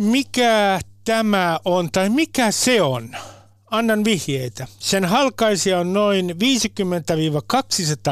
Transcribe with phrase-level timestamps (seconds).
[0.00, 3.16] Mikä tämä on tai mikä se on?
[3.70, 4.66] Annan vihjeitä.
[4.78, 6.34] Sen halkaisia on noin 50-200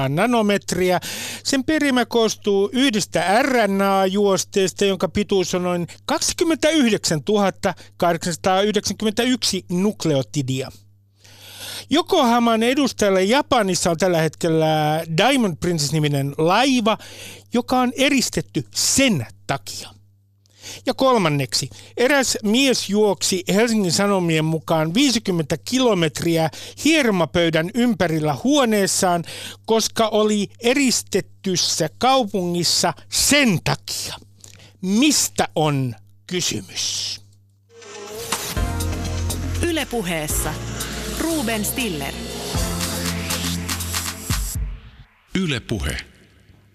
[0.09, 1.01] nanometriä.
[1.45, 7.21] Sen perimä koostuu yhdestä RNA-juosteesta, jonka pituus on noin 29
[7.97, 10.71] 891 nukleotidia.
[11.91, 16.99] Jokohaman edustajalle Japanissa on tällä hetkellä Diamond Princess-niminen laiva,
[17.53, 19.98] joka on eristetty sen takia.
[20.87, 26.51] Ja kolmanneksi, eräs mies juoksi Helsingin Sanomien mukaan 50 kilometriä
[26.85, 29.25] hiermapöydän ympärillä huoneessaan,
[29.67, 34.15] koska oli eristettyssä kaupungissa sen takia.
[34.81, 35.95] Mistä on
[36.27, 37.21] kysymys?
[39.63, 40.55] Ylepuheessa
[41.19, 42.15] Ruben Stiller.
[45.35, 45.97] Ylepuhe.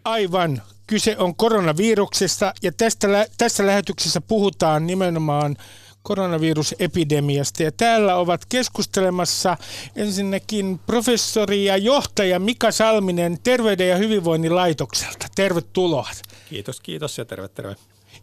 [0.05, 0.61] Aivan.
[0.87, 5.55] Kyse on koronaviruksesta ja tästä, tässä lähetyksessä puhutaan nimenomaan
[6.03, 7.63] koronavirusepidemiasta.
[7.63, 9.58] Ja täällä ovat keskustelemassa
[9.95, 15.27] ensinnäkin professori ja johtaja Mika Salminen Terveyden ja hyvinvoinnin laitokselta.
[15.35, 16.09] Tervetuloa.
[16.49, 17.75] Kiitos, kiitos ja terve, terve.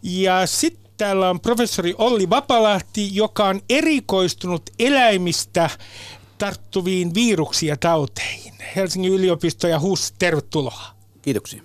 [0.03, 5.71] Ja sitten täällä on professori Olli Vapalahti, joka on erikoistunut eläimistä
[6.39, 8.55] tarttuviin viruksiin ja tauteihin.
[8.77, 10.87] Helsingin yliopisto ja HUS, tervetuloa.
[11.23, 11.63] Kiitoksia.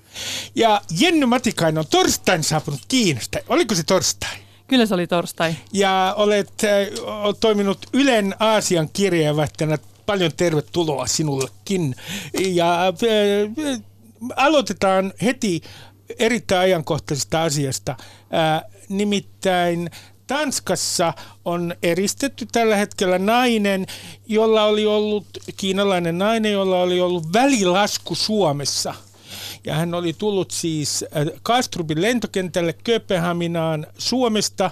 [0.56, 3.40] Ja Jenny Matikainen on torstain saapunut Kiinasta.
[3.50, 4.38] Oliko se torstai?
[4.68, 5.56] Kyllä se oli torstai.
[5.74, 7.00] Ja olet äh,
[7.40, 9.78] toiminut Ylen Aasian kirjeenvaihtajana.
[10.06, 11.96] Paljon tervetuloa sinullekin.
[12.48, 13.82] Ja äh,
[14.36, 15.62] aloitetaan heti
[16.20, 17.92] erittäin ajankohtaisesta asiasta.
[17.92, 19.90] Äh, nimittäin
[20.28, 21.14] Tanskassa
[21.46, 23.86] on eristetty tällä hetkellä nainen,
[24.28, 25.26] jolla oli ollut,
[25.58, 28.96] kiinalainen nainen, jolla oli ollut välilasku Suomessa–
[29.66, 34.72] ja hän oli tullut siis äh, Kastrupin lentokentälle Kööpenhaminaan Suomesta.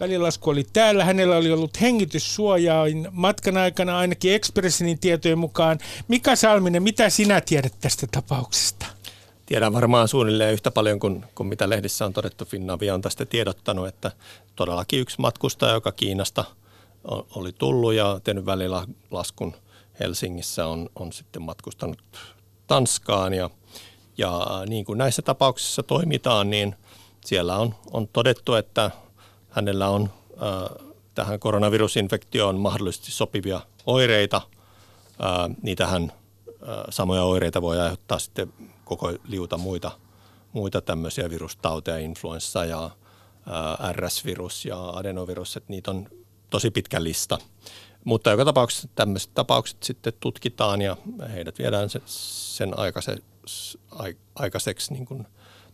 [0.00, 1.04] Välilasku oli täällä.
[1.04, 5.78] Hänellä oli ollut hengityssuojain matkan aikana ainakin Expressinin tietojen mukaan.
[6.08, 8.86] Mika Salminen, mitä sinä tiedät tästä tapauksesta?
[9.46, 12.44] Tiedän varmaan suunnilleen yhtä paljon kuin, kuin mitä lehdissä on todettu.
[12.44, 14.12] Finnavia on tästä tiedottanut, että
[14.56, 16.44] todellakin yksi matkustaja, joka Kiinasta
[17.34, 19.54] oli tullut ja tehnyt välilaskun
[20.00, 21.98] Helsingissä, on, on sitten matkustanut
[22.66, 23.50] Tanskaan ja–
[24.18, 26.76] ja niin kuin näissä tapauksissa toimitaan, niin
[27.24, 28.90] siellä on, on todettu, että
[29.50, 30.10] hänellä on
[30.42, 34.36] äh, tähän koronavirusinfektioon mahdollisesti sopivia oireita.
[34.36, 36.12] Äh, niitähän
[36.48, 38.52] äh, samoja oireita voi aiheuttaa sitten
[38.84, 39.90] koko liuta muita,
[40.52, 46.08] muita tämmöisiä virustauteja, influenssa ja äh, RS-virus ja adenovirus, että niitä on
[46.50, 47.38] tosi pitkä lista.
[48.04, 50.96] Mutta joka tapauksessa tämmöiset tapaukset sitten tutkitaan ja
[51.32, 53.18] heidät viedään sen, sen aikaisen
[54.34, 55.26] aikaiseksi niin kuin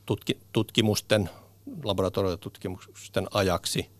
[0.06, 1.30] tutki, tutkimusten,
[1.84, 3.90] laboratoriotutkimusten ajaksi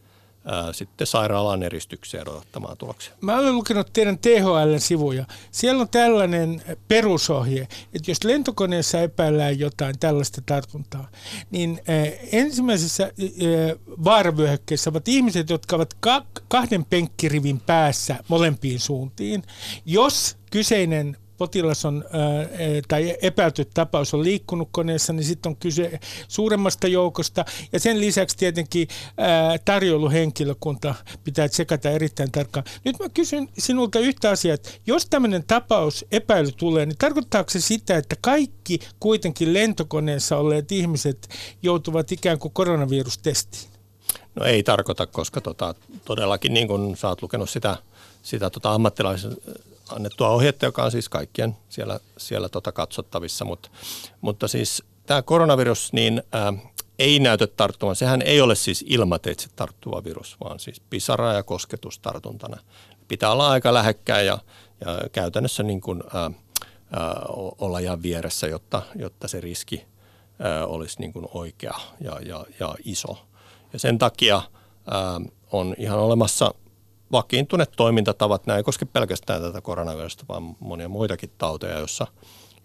[0.73, 3.13] sitten sairaalaan eristykseen odottamaan tuloksia.
[3.21, 5.25] Mä olen lukenut teidän THL-sivuja.
[5.51, 7.63] Siellä on tällainen perusohje,
[7.95, 11.11] että jos lentokoneessa epäillään jotain tällaista tartuntaa,
[11.51, 11.81] niin
[12.33, 13.13] ensimmäisessä
[14.05, 15.97] vaaravyöhykkeessä ovat ihmiset, jotka ovat
[16.49, 19.43] kahden penkkirivin päässä molempiin suuntiin.
[19.87, 22.05] Jos kyseinen potilas on
[22.89, 27.45] tai epäilty tapaus on liikkunut koneessa, niin sitten on kyse suuremmasta joukosta.
[27.73, 28.89] Ja sen lisäksi tietenkin
[29.65, 30.95] tarjouluhenkilökunta
[31.25, 32.65] pitää tsekata erittäin tarkkaan.
[32.85, 37.61] Nyt mä kysyn sinulta yhtä asiaa, että jos tämmöinen tapaus epäily tulee, niin tarkoittaako se
[37.61, 41.29] sitä, että kaikki kuitenkin lentokoneessa olleet ihmiset
[41.63, 43.73] joutuvat ikään kuin koronavirustestiin?
[44.35, 47.77] No ei tarkoita, koska tota, todellakin niin kuin sä oot lukenut sitä,
[48.23, 49.37] sitä tota ammattilaisen
[49.93, 53.73] annettua ohjetta, joka on siis kaikkien siellä, siellä tota katsottavissa, Mut,
[54.21, 56.53] mutta siis tämä koronavirus niin ää,
[56.99, 57.97] ei näytä tarttuvan.
[57.97, 62.57] Sehän ei ole siis ilmateitse tarttuva virus, vaan siis pisara- ja kosketustartuntana.
[63.09, 64.39] Pitää olla aika lähekkäin ja,
[64.81, 67.23] ja käytännössä niin kuin, ää, ää,
[67.59, 69.85] olla ihan vieressä, jotta, jotta se riski
[70.39, 73.19] ää, olisi niin kuin oikea ja, ja, ja iso.
[73.73, 74.43] Ja sen takia
[74.91, 75.21] ää,
[75.53, 76.55] on ihan olemassa
[77.13, 82.07] vakiintuneet toimintatavat, nämä ei koske pelkästään tätä koronavirusta, vaan monia muitakin tauteja, jossa,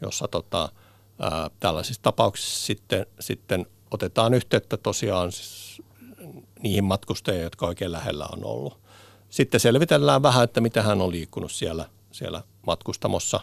[0.01, 0.69] jossa tota,
[1.19, 5.81] ää, tällaisissa tapauksissa sitten, sitten otetaan yhteyttä tosiaan siis
[6.61, 8.79] niihin matkustajien, jotka oikein lähellä on ollut.
[9.29, 13.39] Sitten selvitellään vähän, että mitä hän on liikkunut siellä, siellä matkustamossa.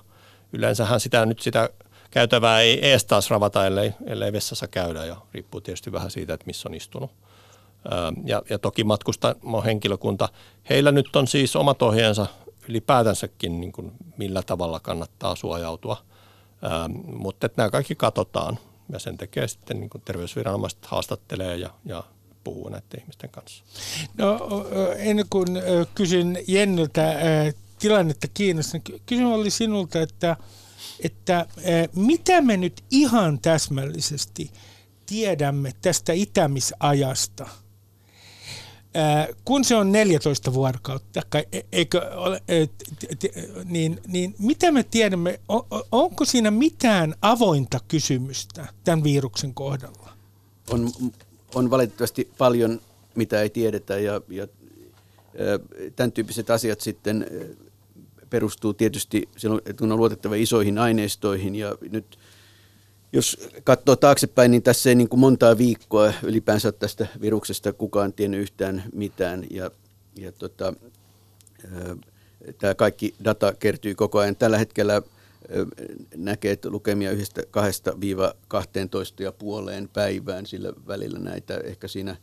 [0.53, 1.71] Yleensähän sitä nyt sitä
[2.11, 6.47] käytävää ei ees taas ravata, ellei, ellei vessassa käydä ja riippuu tietysti vähän siitä, että
[6.47, 7.11] missä on istunut
[8.25, 8.84] ja, ja toki
[9.64, 10.28] henkilökunta,
[10.70, 12.26] heillä nyt on siis omat ohjeensa
[12.69, 15.96] ylipäätänsäkin, niin kuin millä tavalla kannattaa suojautua,
[17.12, 18.58] mutta että nämä kaikki katsotaan
[18.92, 22.04] ja sen tekee sitten niin kuin terveysviranomaiset haastattelee ja, ja
[22.44, 23.64] puhua näiden ihmisten kanssa.
[24.19, 24.38] No
[24.96, 25.48] ennen kuin
[25.94, 27.14] kysyn Jennyltä
[27.78, 30.36] tilannetta Kiinassa, niin kysymys oli sinulta, että,
[31.00, 31.46] että
[31.94, 34.50] mitä me nyt ihan täsmällisesti
[35.06, 37.46] tiedämme tästä itämisajasta–
[39.44, 41.20] kun se on 14 vuorokautta,
[41.52, 42.43] e, eikö ole,
[43.64, 45.41] niin, niin mitä me tiedämme,
[45.93, 50.12] onko siinä mitään avointa kysymystä tämän viruksen kohdalla?
[50.70, 50.91] On,
[51.55, 52.81] on valitettavasti paljon,
[53.14, 54.46] mitä ei tiedetä ja, ja
[55.96, 57.26] tämän tyyppiset asiat sitten
[58.31, 59.29] perustuu tietysti
[59.79, 62.19] kun on luotettava isoihin aineistoihin ja nyt
[63.14, 68.40] jos katsoo taaksepäin, niin tässä ei niin kuin montaa viikkoa ylipäänsä tästä viruksesta kukaan tiennyt
[68.40, 69.46] yhtään mitään.
[69.50, 69.70] Ja,
[70.16, 70.75] ja tota,
[72.58, 74.37] tämä kaikki data kertyy koko ajan.
[74.37, 75.02] Tällä hetkellä
[76.16, 82.17] näkee, että lukemia yhdestä kahdesta viiva 12 ja puoleen päivään sillä välillä näitä ehkä siinä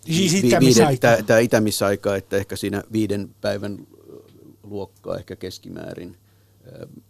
[0.00, 1.08] siis itämisaika.
[1.26, 3.86] Tämä itämisaika, että ehkä siinä viiden päivän
[4.62, 6.16] luokkaa ehkä keskimäärin.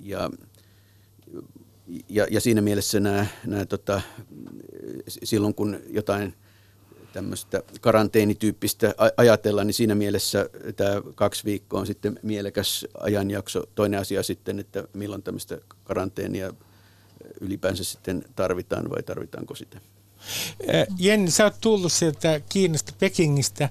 [0.01, 0.31] Ja
[2.09, 4.01] ja, ja siinä mielessä nämä, nämä tota,
[5.09, 6.35] silloin kun jotain
[7.13, 13.65] tämmöistä karanteenityyppistä ajatella, niin siinä mielessä tämä kaksi viikkoa on sitten mielekäs ajanjakso.
[13.75, 16.53] Toinen asia sitten, että milloin tämmöistä karanteenia
[17.41, 19.81] ylipäänsä sitten tarvitaan vai tarvitaanko sitä.
[20.99, 23.69] Jenni, sä oot tullut sieltä Kiinasta, Pekingistä.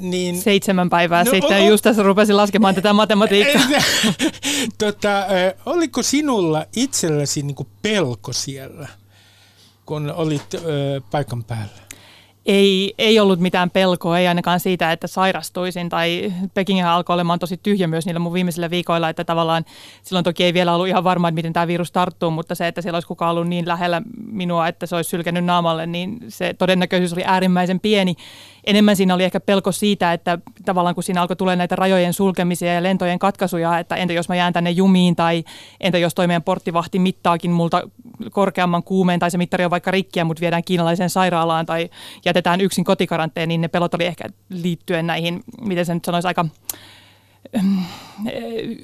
[0.00, 0.42] Niin...
[0.42, 3.62] Seitsemän päivää no, sitten, o- just tässä rupesin laskemaan tätä matematiikkaa.
[4.78, 5.26] tota,
[5.66, 8.88] oliko sinulla itselläsi niinku pelko siellä,
[9.86, 11.83] kun olit ö, paikan päällä?
[12.46, 17.56] Ei, ei ollut mitään pelkoa, ei ainakaan siitä, että sairastuisin tai Pekinghän alkoi olemaan tosi
[17.56, 19.64] tyhjä myös niillä mun viimeisillä viikoilla, että tavallaan
[20.02, 22.82] silloin toki ei vielä ollut ihan varma, että miten tämä virus tarttuu, mutta se, että
[22.82, 27.12] siellä olisi kukaan ollut niin lähellä minua, että se olisi sylkenyt naamalle, niin se todennäköisyys
[27.12, 28.14] oli äärimmäisen pieni
[28.66, 32.74] enemmän siinä oli ehkä pelko siitä, että tavallaan kun siinä alkoi tulla näitä rajojen sulkemisia
[32.74, 35.44] ja lentojen katkaisuja, että entä jos mä jään tänne jumiin tai
[35.80, 37.82] entä jos toi meidän porttivahti mittaakin multa
[38.30, 41.90] korkeamman kuumeen tai se mittari on vaikka rikkiä, mutta viedään kiinalaiseen sairaalaan tai
[42.24, 46.44] jätetään yksin kotikaranteen, niin ne pelot oli ehkä liittyen näihin, miten se nyt sanoisi, aika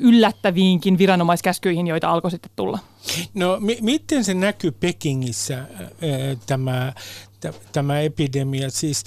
[0.00, 2.79] yllättäviinkin viranomaiskäskyihin, joita alkoi sitten tulla.
[3.35, 5.65] No mi- miten se näkyy Pekingissä
[6.47, 6.93] tämä,
[7.72, 8.70] tämä epidemia?
[8.70, 9.04] Siis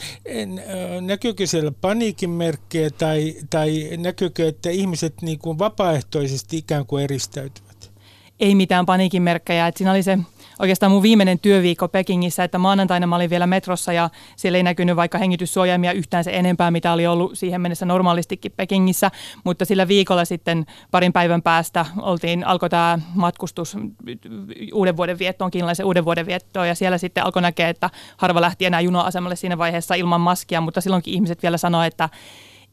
[1.02, 7.92] näkyykö siellä paniikin merkkejä tai, tai näkyykö, että ihmiset niin kuin vapaaehtoisesti ikään kuin eristäytyvät?
[8.40, 9.68] Ei mitään paniikin merkkejä.
[9.68, 10.18] Että siinä oli se
[10.64, 14.96] oikeastaan mun viimeinen työviikko Pekingissä, että maanantaina mä olin vielä metrossa ja siellä ei näkynyt
[14.96, 19.12] vaikka hengityssuojaimia yhtään se enempää, mitä oli ollut siihen mennessä normaalistikin Pekingissä,
[19.44, 23.78] mutta sillä viikolla sitten parin päivän päästä oltiin, alkoi tämä matkustus
[24.74, 26.68] uuden vuoden viettoon, kiinalaisen uuden vuoden viettoon.
[26.68, 30.82] Ja siellä sitten alkoi näkeä, että harva lähti enää juna-asemalle siinä vaiheessa ilman maskia, mutta
[30.82, 32.10] silloinkin ihmiset vielä sanoivat, että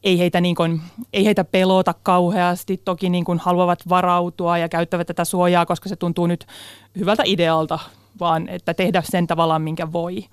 [0.03, 0.81] ei heitä, niin kuin,
[1.13, 5.95] ei heitä pelota kauheasti, toki niin kuin haluavat varautua ja käyttävät tätä suojaa, koska se
[5.95, 6.47] tuntuu nyt
[6.99, 7.79] hyvältä idealta,
[8.19, 10.25] vaan että tehdä sen tavallaan, minkä voi.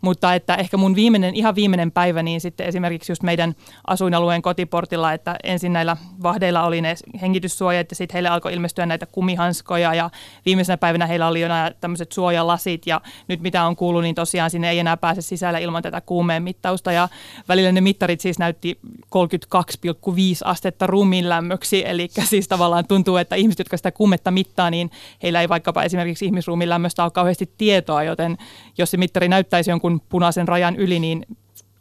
[0.00, 3.54] Mutta että ehkä mun viimeinen, ihan viimeinen päivä, niin sitten esimerkiksi just meidän
[3.86, 9.06] asuinalueen kotiportilla, että ensin näillä vahdeilla oli ne hengityssuojat ja sitten heille alkoi ilmestyä näitä
[9.06, 10.10] kumihanskoja ja
[10.46, 14.50] viimeisenä päivänä heillä oli jo nämä tämmöiset suojalasit ja nyt mitä on kuullut, niin tosiaan
[14.50, 17.08] sinne ei enää pääse sisällä ilman tätä kuumeen mittausta ja
[17.48, 18.78] välillä ne mittarit siis näytti
[19.16, 20.10] 32,5
[20.44, 24.90] astetta ruumiin lämmöksi, eli siis tavallaan tuntuu, että ihmiset, jotka sitä kuumetta mittaa, niin
[25.22, 28.38] heillä ei vaikkapa esimerkiksi ihmisruumiin lämmöstä ole kauheasti tietoa, joten
[28.78, 31.26] jos se mittari näyttäisi jonkun punaisen rajan yli, niin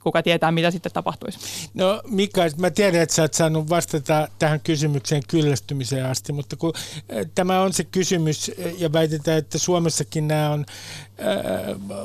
[0.04, 1.40] kuka tietää, mitä sitten tapahtuisi.
[1.74, 6.74] No Mika, mä tiedän, että sä oot saanut vastata tähän kysymykseen kyllästymiseen asti, mutta kun
[7.36, 10.66] tämä on se kysymys ja väitetään, että Suomessakin nämä on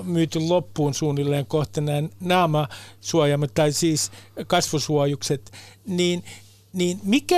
[0.02, 4.10] myyty loppuun suunnilleen kohta nämä naamasuojaamat tai siis
[4.46, 5.52] kasvosuojukset,
[5.86, 6.24] niin
[6.72, 7.36] niin mikä,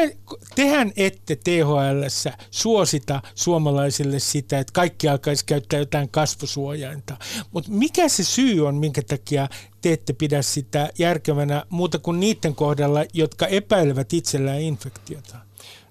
[0.54, 2.02] tehän ette THL
[2.50, 7.16] suosita suomalaisille sitä, että kaikki alkaisi käyttää jotain kasvosuojainta,
[7.50, 9.48] mutta mikä se syy on, minkä takia
[9.82, 15.36] te ette pidä sitä järkevänä muuta kuin niiden kohdalla, jotka epäilevät itsellään infektiota?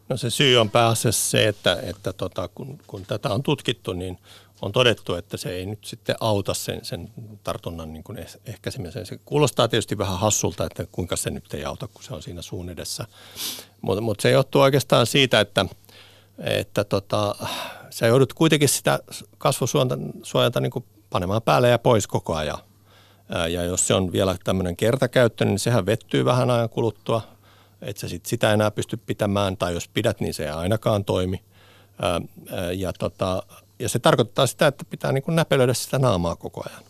[0.10, 4.17] No se syy on pääasiassa se, että, että tota, kun, kun tätä on tutkittu, niin
[4.62, 7.12] on todettu, että se ei nyt sitten auta sen, sen
[7.44, 9.06] tartunnan niin kuin ehkäisemiseen.
[9.06, 12.42] Se kuulostaa tietysti vähän hassulta, että kuinka se nyt ei auta, kun se on siinä
[12.42, 13.06] suun edessä.
[13.82, 15.66] Mutta mut se johtuu oikeastaan siitä, että,
[16.38, 17.36] että tota,
[17.89, 19.00] sä joudut kuitenkin sitä
[19.38, 22.58] kasvosuojanta niin panemaan päälle ja pois koko ajan.
[23.50, 27.22] Ja jos se on vielä tämmöinen kertakäyttö, niin sehän vettyy vähän ajan kuluttua,
[27.82, 31.44] että sä sit sitä enää pysty pitämään, tai jos pidät, niin se ei ainakaan toimi.
[32.75, 33.44] Ja tota,
[33.79, 36.83] ja se tarkoittaa sitä, että pitää niin kuin näpelöidä sitä naamaa koko ajan.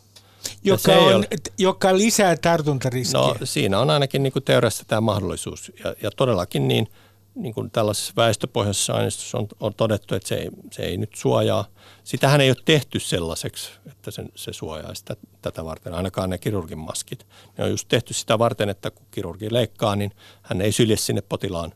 [0.63, 1.25] joka, on,
[1.57, 3.19] joka lisää tartuntariskiä.
[3.19, 5.71] No siinä on ainakin niin kuin teoriassa tämä mahdollisuus.
[5.83, 6.87] Ja, ja todellakin niin,
[7.35, 11.65] niin kuin tällaisessa väestöpohjaisessa aineistossa on, on todettu, että se ei, se ei nyt suojaa.
[12.03, 16.79] Sitähän ei ole tehty sellaiseksi, että se, se suojaa sitä, tätä varten, ainakaan ne kirurgin
[16.79, 17.27] maskit.
[17.57, 21.21] Ne on just tehty sitä varten, että kun kirurgi leikkaa, niin hän ei sylje sinne
[21.21, 21.73] potilaan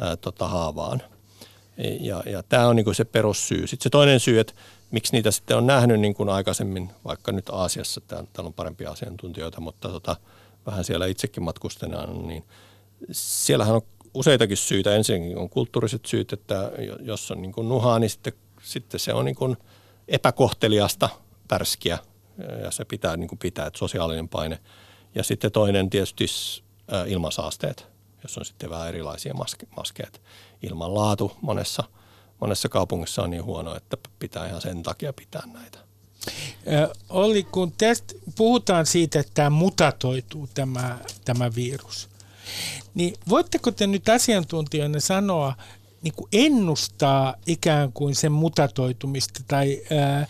[0.00, 1.02] ää, tota, haavaan.
[2.00, 3.66] Ja, ja tämä on niin se perussyy.
[3.66, 4.52] Sitten se toinen syy, että
[4.90, 9.60] miksi niitä sitten on nähnyt niin kuin aikaisemmin, vaikka nyt Aasiassa, täällä on parempia asiantuntijoita,
[9.60, 10.16] mutta tota,
[10.66, 12.44] vähän siellä itsekin matkustanaan, niin
[13.12, 13.82] siellähän on
[14.14, 14.96] useitakin syitä.
[14.96, 18.32] Ensinnäkin on kulttuuriset syyt, että jos on niin nuhaa, niin sitten,
[18.62, 19.56] sitten se on niin
[20.08, 21.08] epäkohteliasta
[21.48, 21.98] pärskiä
[22.62, 24.58] ja se pitää niin kuin pitää, että sosiaalinen paine.
[25.14, 26.26] Ja sitten toinen tietysti
[27.06, 27.86] ilmansaasteet,
[28.22, 30.10] jos on sitten vähän erilaisia maske, maskeja.
[30.62, 31.84] Ilmanlaatu monessa,
[32.40, 35.78] monessa kaupungissa on niin huono, että pitää ihan sen takia pitää näitä.
[37.08, 42.08] Olli, kun tästä puhutaan siitä, että tämä mutatoituu tämä, tämä virus,
[42.94, 45.54] niin voitteko te nyt asiantuntijana sanoa,
[46.02, 50.26] niin kuin ennustaa ikään kuin sen mutatoitumista tai ää,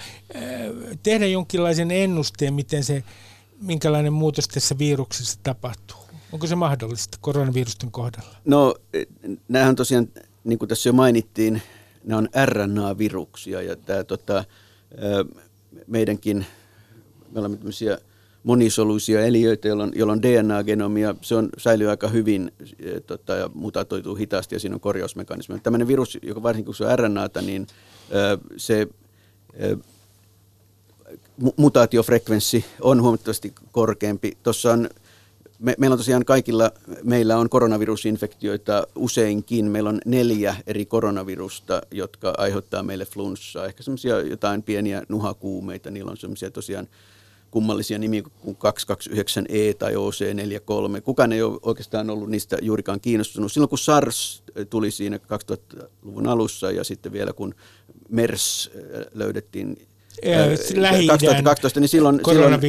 [1.02, 3.04] tehdä jonkinlaisen ennusteen, miten se,
[3.60, 5.99] minkälainen muutos tässä viruksessa tapahtuu?
[6.32, 8.36] Onko se mahdollista koronavirusten kohdalla?
[8.44, 8.74] No,
[9.48, 10.08] näähän tosiaan,
[10.44, 11.62] niin kuin tässä jo mainittiin,
[12.04, 14.44] nämä on RNA-viruksia ja tämä tota,
[15.86, 16.46] meidänkin,
[17.30, 17.98] me olemme tämmöisiä
[18.42, 21.14] monisoluisia eliöitä, joilla on, joilla on DNA-genomia.
[21.20, 22.52] Se on, säilyy aika hyvin
[23.06, 25.60] tota, ja mutatoituu hitaasti ja siinä on korjausmekanismi.
[25.60, 27.66] Tällainen virus, joka varsinkin kun se on RNAta, niin
[28.56, 28.88] se
[31.56, 34.38] mutaatiofrekvenssi on huomattavasti korkeampi.
[34.42, 34.90] Tuossa on
[35.60, 36.70] me, meillä on tosiaan kaikilla,
[37.04, 39.64] meillä on koronavirusinfektioita useinkin.
[39.64, 43.66] Meillä on neljä eri koronavirusta, jotka aiheuttaa meille flunssaa.
[43.66, 45.90] Ehkä semmoisia jotain pieniä nuhakuumeita.
[45.90, 46.88] Niillä on semmoisia tosiaan
[47.50, 51.00] kummallisia nimiä kuin 229E tai OC43.
[51.00, 53.52] Kukaan ei ole oikeastaan ollut niistä juurikaan kiinnostunut.
[53.52, 57.54] Silloin kun SARS tuli siinä 2000-luvun alussa ja sitten vielä kun
[58.08, 58.70] MERS
[59.14, 59.76] löydettiin
[61.08, 62.60] 2012, niin silloin, silloin,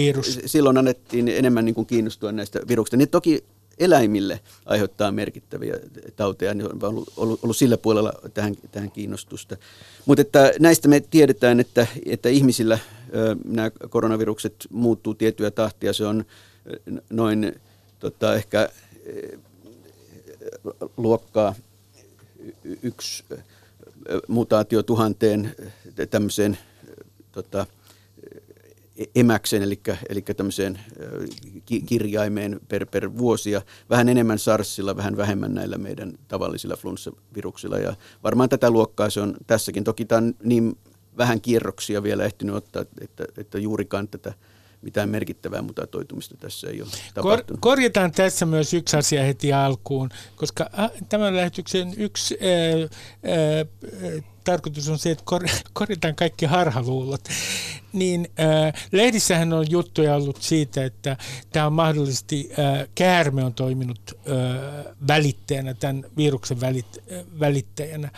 [0.46, 2.98] silloin annettiin enemmän niin kuin kiinnostua näistä viruksista.
[2.98, 3.44] Niin toki
[3.80, 5.76] eläimille aiheuttaa merkittäviä
[6.16, 9.58] tauteja, niin on ollut, ollut, ollut sillä puolella tähän, tähän kiinnostusta.
[10.06, 12.80] Mutta että näistä me tiedetään, että, että ihmisillä
[13.16, 15.94] ö, nämä koronavirukset muuttuu tiettyä tahtia.
[15.94, 16.26] Se on
[17.10, 17.56] noin
[18.00, 18.70] tota, ehkä
[20.98, 21.56] luokkaa
[22.84, 23.24] yksi
[24.28, 25.56] mutaatio tuhanteen
[26.10, 26.58] tämmöiseen
[27.32, 27.66] tota,
[28.98, 30.80] e-, emäkseen, eli, eli tämmöiseen
[31.86, 33.62] kirjaimeen per, per vuosia.
[33.90, 37.78] Vähän enemmän SARSilla, vähän vähemmän näillä meidän tavallisilla flunssaviruksilla.
[37.78, 39.84] Ja varmaan tätä luokkaa se on tässäkin.
[39.84, 40.78] Toki tämä on niin
[41.18, 44.34] vähän kierroksia vielä ehtinyt ottaa, että, että juurikaan tätä
[44.82, 47.62] mitään merkittävää mutatoitumista tässä ei ole tapahtunut.
[47.62, 50.70] Kor- korjataan tässä myös yksi asia heti alkuun, koska
[51.10, 52.88] tämän lähetyksen yksi ää,
[53.34, 53.66] ää,
[54.44, 57.30] tarkoitus on se, että kor- korjataan kaikki harhaluulot.
[57.94, 61.18] Niin äh, lehdissähän on juttuja ollut siitä, että
[61.52, 66.98] tämä on mahdollisesti, äh, käärme on toiminut äh, välittäjänä, tämän viruksen välit,
[67.40, 68.10] välittäjänä.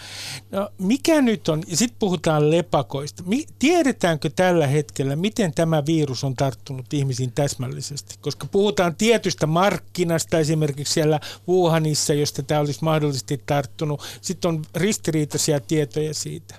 [0.52, 3.24] No mikä nyt on, ja sitten puhutaan lepakoista.
[3.24, 8.16] Mi- tiedetäänkö tällä hetkellä, miten tämä virus on tarttunut ihmisiin täsmällisesti?
[8.22, 14.02] Koska puhutaan tietystä markkinasta esimerkiksi siellä Wuhanissa, josta tämä olisi mahdollisesti tarttunut.
[14.22, 16.56] Sitten on ristiriitaisia tietoja siitä?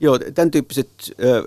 [0.00, 0.90] Joo, tämän tyyppiset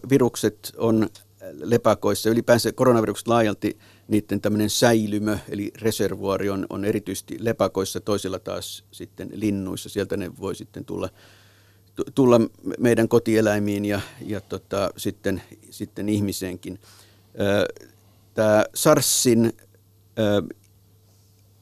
[0.09, 1.09] virukset on
[1.51, 8.83] lepakoissa, ylipäänsä koronavirukset laajalti, niiden tämmöinen säilymö, eli reservuari on, on erityisesti lepakoissa, toisilla taas
[8.91, 9.89] sitten linnuissa.
[9.89, 11.09] Sieltä ne voi sitten tulla,
[12.15, 12.41] tulla
[12.79, 16.79] meidän kotieläimiin ja, ja tota, sitten, sitten ihmiseenkin.
[18.33, 19.53] Tämä SARSin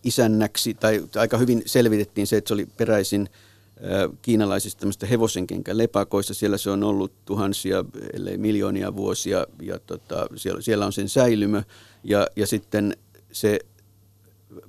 [0.03, 3.29] isännäksi, tai aika hyvin selvitettiin se, että se oli peräisin–
[4.21, 6.33] kiinalaisista tämmöistä hevosenkenkän lepakoista.
[6.33, 11.63] Siellä se on ollut tuhansia, ellei miljoonia vuosia, ja tota, siellä, siellä on sen säilymö.
[12.03, 12.97] Ja, ja sitten
[13.31, 13.59] se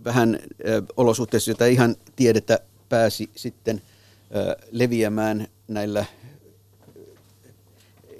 [0.05, 0.39] vähän
[0.69, 3.83] ö, olosuhteissa, joita ei ihan tiedetä, pääsi sitten
[4.37, 6.05] ö, leviämään näillä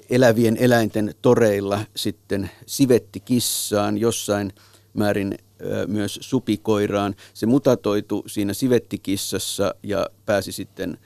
[0.09, 4.53] elävien eläinten toreilla sitten sivetti kissaan jossain
[4.93, 5.37] määrin
[5.87, 7.15] myös supikoiraan.
[7.33, 10.97] Se mutatoitu siinä sivettikissassa ja pääsi sitten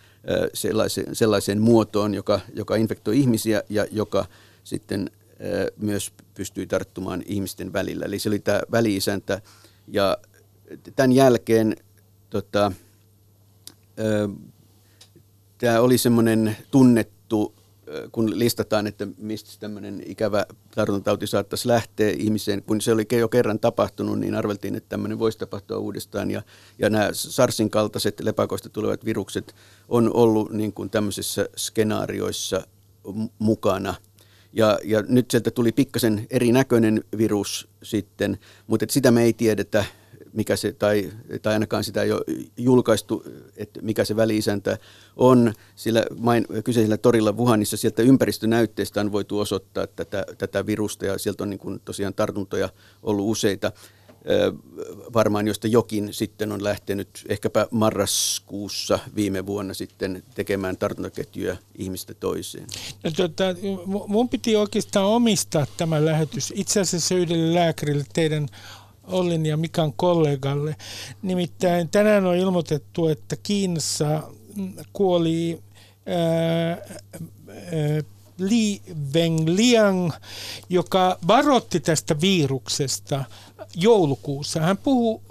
[0.54, 4.26] sellaiseen, sellaiseen muotoon, joka, joka infektoi ihmisiä ja joka
[4.64, 5.12] sitten
[5.78, 8.06] myös pystyi tarttumaan ihmisten välillä.
[8.06, 9.42] Eli se oli tämä väliisäntä.
[9.88, 10.18] Ja
[10.96, 11.76] tämän jälkeen
[12.30, 12.72] tota,
[15.58, 17.56] tämä oli semmoinen tunnettu
[18.12, 23.60] kun listataan, että mistä tämmöinen ikävä tartuntatauti saattaisi lähteä ihmiseen, kun se oli jo kerran
[23.60, 26.32] tapahtunut, niin arveltiin, että tämmöinen voisi tapahtua uudestaan.
[26.32, 26.42] Ja,
[26.80, 29.56] ja nämä SARSin kaltaiset lepakoista tulevat virukset
[29.88, 32.68] on ollut niin kuin tämmöisissä skenaarioissa
[33.40, 33.96] mukana.
[34.54, 38.38] Ja, ja nyt sieltä tuli pikkasen erinäköinen virus sitten,
[38.68, 39.86] mutta sitä me ei tiedetä
[40.36, 41.12] mikä se, tai,
[41.42, 42.22] tai ainakaan sitä ei ole
[42.58, 43.24] julkaistu,
[43.58, 44.78] että mikä se väliisäntä
[45.16, 45.54] on.
[45.76, 51.44] Sillä main, kyseisellä torilla Wuhanissa sieltä ympäristönäytteistä on voitu osoittaa tätä, tätä virusta ja sieltä
[51.44, 52.70] on niin kuin tosiaan tartuntoja
[53.04, 53.72] ollut useita
[55.14, 62.68] varmaan josta jokin sitten on lähtenyt ehkäpä marraskuussa viime vuonna sitten tekemään tartuntaketjuja ihmistä toiseen.
[63.04, 63.44] No, tuota,
[64.08, 68.48] mun piti oikeastaan omistaa tämä lähetys itse asiassa yhdelle lääkärille teidän
[69.08, 70.76] Ollin ja Mikan kollegalle.
[71.22, 74.24] Nimittäin tänään on ilmoitettu, että Kiinassa
[74.94, 75.60] kuoli
[76.06, 76.78] ää, ää,
[78.38, 78.82] Li
[79.14, 80.12] Wenliang,
[80.70, 83.26] joka varotti tästä viruksesta
[83.76, 84.60] joulukuussa.
[84.60, 85.22] Hän puhuu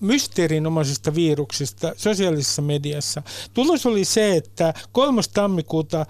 [0.00, 3.22] mysteerinomaisesta viruksesta sosiaalisessa mediassa.
[3.54, 5.22] Tulos oli se, että 3.
[5.34, 6.06] tammikuuta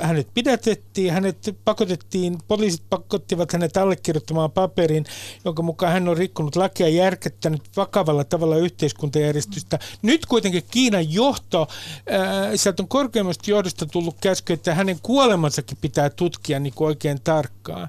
[0.00, 5.04] hänet pidätettiin, hänet pakotettiin, poliisit pakottivat hänet allekirjoittamaan paperin,
[5.44, 9.78] jonka mukaan hän on rikkonut lakia ja järkettänyt vakavalla tavalla yhteiskuntajärjestystä.
[10.02, 11.68] Nyt kuitenkin Kiinan johto,
[12.12, 17.20] äh, sieltä on korkeimmasta johdosta tullut käsky, että hänen kuolemansakin pitää tutkia niin kuin oikein
[17.24, 17.88] tarkkaan.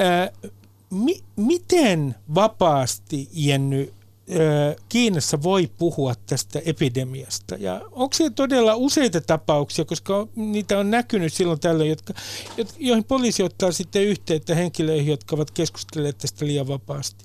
[0.00, 0.30] Äh,
[0.90, 3.92] mi- miten vapaasti, Jenny,
[4.88, 7.54] Kiinassa voi puhua tästä epidemiasta?
[7.54, 12.14] Ja onko se todella useita tapauksia, koska niitä on näkynyt silloin tällöin, jotka,
[12.78, 17.24] joihin poliisi ottaa sitten yhteyttä henkilöihin, jotka ovat keskustelleet tästä liian vapaasti?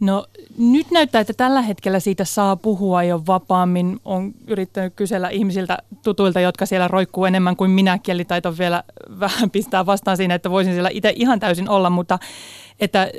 [0.00, 0.26] No
[0.58, 4.00] nyt näyttää, että tällä hetkellä siitä saa puhua jo vapaammin.
[4.04, 7.98] Olen yrittänyt kysellä ihmisiltä tutuilta, jotka siellä roikkuu enemmän kuin minä.
[7.98, 8.84] Kielitaito vielä
[9.20, 12.18] vähän pistää vastaan siinä, että voisin siellä itse ihan täysin olla, mutta
[12.80, 13.10] että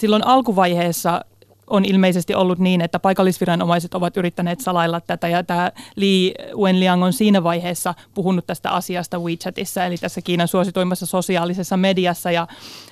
[0.00, 1.24] silloin alkuvaiheessa
[1.70, 7.12] on ilmeisesti ollut niin, että paikallisviranomaiset ovat yrittäneet salailla tätä ja tämä Li Wenliang on
[7.12, 12.46] siinä vaiheessa puhunut tästä asiasta WeChatissa, eli tässä Kiinan suosituimmassa sosiaalisessa mediassa ja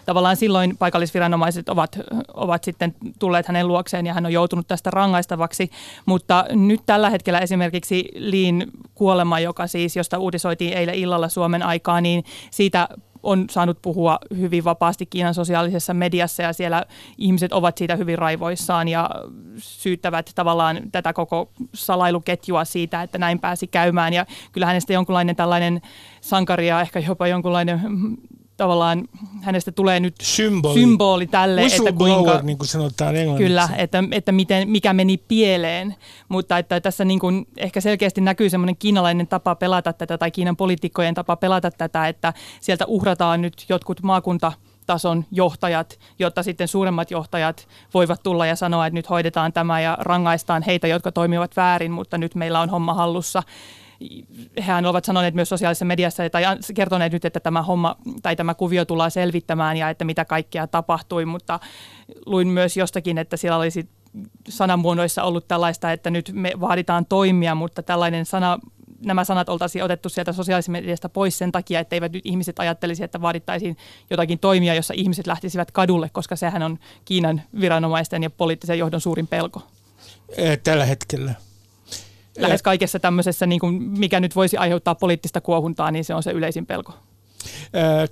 [0.06, 1.98] tavallaan silloin paikallisviranomaiset ovat,
[2.34, 5.70] ovat sitten tulleet hänen luokseen ja hän on joutunut tästä rangaistavaksi,
[6.06, 12.00] mutta nyt tällä hetkellä esimerkiksi Liin kuolema, joka siis, josta uutisoitiin eilen illalla Suomen aikaa,
[12.00, 12.88] niin siitä
[13.26, 16.84] on saanut puhua hyvin vapaasti Kiinan sosiaalisessa mediassa ja siellä
[17.18, 19.10] ihmiset ovat siitä hyvin raivoissaan ja
[19.58, 24.12] syyttävät tavallaan tätä koko salailuketjua siitä, että näin pääsi käymään.
[24.12, 25.80] Ja kyllä hänestä jonkunlainen tällainen
[26.20, 27.80] sankari ja ehkä jopa jonkunlainen
[28.56, 29.08] tavallaan
[29.42, 33.48] hänestä tulee nyt symboli, symboli tälle, että kuinka, niin kuin sanotaan englanniksi.
[33.48, 35.94] Kyllä, että, että miten, mikä meni pieleen,
[36.28, 40.56] mutta että tässä niin kuin ehkä selkeästi näkyy semmoinen kiinalainen tapa pelata tätä tai Kiinan
[40.56, 44.52] poliitikkojen tapa pelata tätä, että sieltä uhrataan nyt jotkut maakunta
[44.86, 49.98] tason johtajat, jotta sitten suuremmat johtajat voivat tulla ja sanoa, että nyt hoidetaan tämä ja
[50.00, 53.42] rangaistaan heitä, jotka toimivat väärin, mutta nyt meillä on homma hallussa
[54.66, 56.42] hehän ovat sanoneet myös sosiaalisessa mediassa tai
[56.74, 61.24] kertoneet nyt, että tämä homma tai tämä kuvio tullaan selvittämään ja että mitä kaikkea tapahtui,
[61.24, 61.61] mutta
[62.26, 63.88] luin myös jostakin, että siellä olisi
[64.48, 68.59] sanamuodoissa ollut tällaista, että nyt me vaaditaan toimia, mutta tällainen sana,
[69.04, 73.04] nämä sanat oltaisiin otettu sieltä sosiaalisesta mediasta pois sen takia, että eivät nyt ihmiset ajattelisi,
[73.04, 73.76] että vaadittaisiin
[74.11, 79.26] jotakin toimia, jossa ihmiset lähtisivät kadulle, koska sehän on Kiinan viranomaisten ja poliittisen johdon suurin
[79.26, 79.62] pelko.
[80.64, 81.35] Tällä hetkellä
[82.38, 86.31] lähes kaikessa tämmöisessä, niin kuin mikä nyt voisi aiheuttaa poliittista kuohuntaa, niin se on se
[86.31, 86.92] yleisin pelko.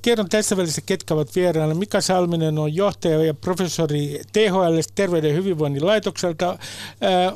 [0.03, 1.75] Kerron tässä välissä, ketkä ovat vieraana.
[1.75, 6.59] Mika Salminen on johtaja ja professori THL Terveyden ja hyvinvoinnin laitokselta.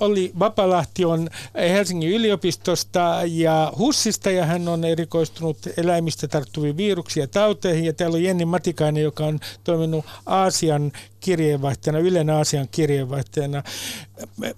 [0.01, 7.29] Olli Vapalahti on Helsingin yliopistosta ja HUSista ja hän on erikoistunut eläimistä tarttuviin viruksiin ja
[7.29, 7.85] tauteihin.
[7.85, 13.63] Ja täällä on Jenni Matikainen, joka on toiminut Aasian kirjeenvaihtajana, Ylen Aasian kirjeenvaihtajana.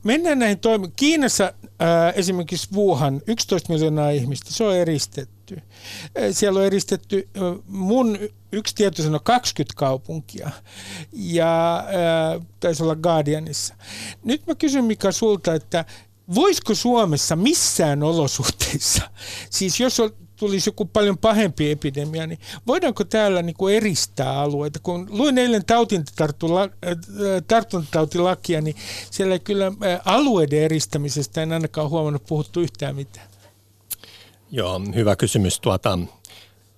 [0.05, 5.62] Mennään näihin toimi- Kiinassa ää, esimerkiksi Wuhan, 11 miljoonaa ihmistä, se on eristetty.
[6.33, 7.29] Siellä on eristetty
[7.66, 8.19] mun
[8.53, 10.51] yksi tieto sanoi 20 kaupunkia
[11.12, 13.75] ja ää, taisi olla Guardianissa.
[14.25, 15.85] Nyt mä kysyn Mika sulta, että
[16.35, 19.11] voisiko Suomessa missään olosuhteissa,
[19.51, 24.79] siis jos on tulisi joku paljon pahempi epidemia, niin voidaanko täällä niin kuin eristää alueita?
[24.83, 25.64] Kun luin eilen
[27.49, 28.77] tartuntatautilakia, niin
[29.11, 29.73] siellä ei kyllä
[30.05, 33.30] alueiden eristämisestä en ainakaan huomannut puhuttu yhtään mitään.
[34.50, 35.60] Joo, hyvä kysymys.
[35.60, 35.98] Tuota,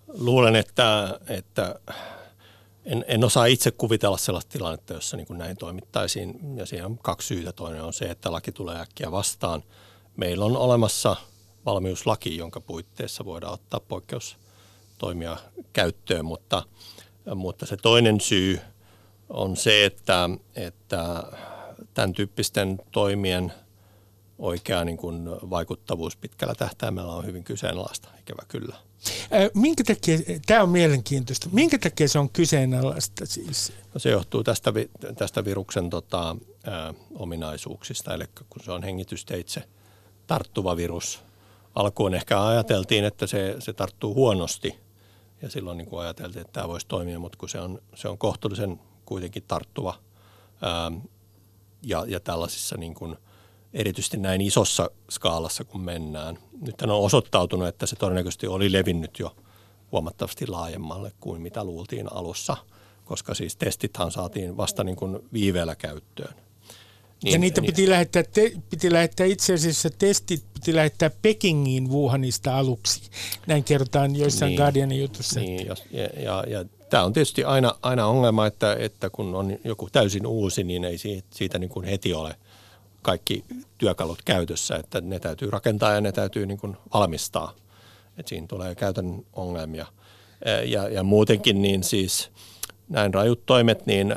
[0.09, 1.75] luulen, että, että
[2.85, 6.57] en, en osaa itse kuvitella sellaista tilannetta, jossa niin kuin näin toimittaisiin.
[6.57, 7.53] Ja siihen on kaksi syytä.
[7.53, 9.63] Toinen on se, että laki tulee äkkiä vastaan.
[10.17, 11.17] Meillä on olemassa–
[11.67, 15.37] valmiuslaki, jonka puitteissa voidaan ottaa poikkeustoimia
[15.73, 16.63] käyttöön, mutta,
[17.35, 18.61] mutta se toinen syy
[19.29, 21.23] on se, että, että
[21.95, 23.53] tämän tyyppisten toimien
[24.39, 28.77] oikea niin kuin vaikuttavuus pitkällä tähtäimellä on hyvin kyseenalaista, ikävä kyllä.
[29.55, 33.73] Minkä takia, tämä on mielenkiintoista, minkä takia se on kyseenalaista siis?
[33.95, 34.73] No se johtuu tästä,
[35.17, 39.63] tästä viruksen tota, ä, ominaisuuksista, eli kun se on hengitysteitse
[40.27, 41.21] tarttuva virus.
[41.75, 44.75] Alkuun ehkä ajateltiin, että se, se tarttuu huonosti
[45.43, 48.19] ja silloin niin kuin ajateltiin, että tämä voisi toimia, mutta kun se on, se on
[48.19, 49.95] kohtuullisen kuitenkin tarttuva
[50.63, 50.93] ää,
[51.83, 53.17] ja, ja tällaisissa niin kuin–
[53.75, 56.39] erityisesti näin isossa skaalassa, kun mennään.
[56.61, 59.37] Nyt on osoittautunut, että se todennäköisesti oli levinnyt jo
[59.93, 62.57] huomattavasti laajemmalle kuin mitä luultiin alussa,
[63.05, 66.35] koska siis testithan saatiin vasta niin kuin viiveellä käyttöön.
[67.25, 71.91] Niin, ja niitä niin, piti, lähettää, te, piti lähettää itse asiassa testit piti lähettää Pekingiin
[71.91, 73.11] Wuhanista aluksi.
[73.47, 75.41] Näin kerrotaan joissain niin, Guardianin jutussa.
[75.41, 79.59] Niin, ja, ja, ja, ja tämä on tietysti aina, aina ongelma, että, että kun on
[79.65, 82.37] joku täysin uusi, niin ei siitä, siitä niin kuin heti ole–
[83.03, 83.45] kaikki
[83.79, 87.55] työkalut käytössä, että ne täytyy rakentaa ja ne täytyy niin kuin valmistaa.
[88.19, 89.87] että siinä tulee käytön ongelmia.
[90.65, 92.31] Ja, ja muutenkin niin siis
[92.89, 94.15] näin rajut toimet, niin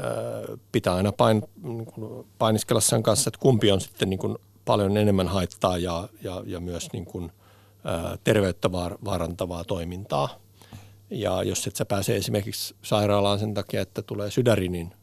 [0.71, 4.98] pitää aina pain, niin kuin painiskella sen kanssa, että kumpi on sitten niin kuin paljon
[4.98, 7.32] enemmän haittaa ja, ja, ja myös niin kuin,
[8.24, 10.30] terveyttä vaarantavaa toimintaa.
[11.10, 14.93] Ja jos et sä pääse esimerkiksi sairaalaan sen takia, että tulee sydäri, niin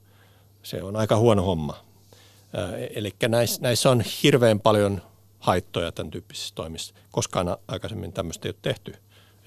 [0.62, 1.84] se on aika huono homma.
[2.94, 5.02] Eli näissä, näissä on hirveän paljon
[5.38, 6.94] haittoja tämän tyyppisissä toimissa.
[7.10, 8.94] Koskaan aikaisemmin tämmöistä ei ole tehty.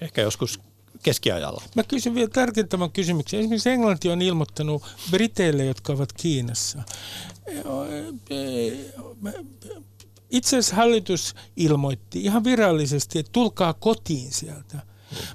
[0.00, 0.60] Ehkä joskus
[1.02, 1.62] keskiajalla.
[1.74, 3.40] Mä kysyn vielä tarkentavan kysymyksen.
[3.40, 6.82] Esimerkiksi Englanti on ilmoittanut Briteille, jotka ovat Kiinassa.
[10.30, 14.78] Itse asiassa hallitus ilmoitti ihan virallisesti, että tulkaa kotiin sieltä.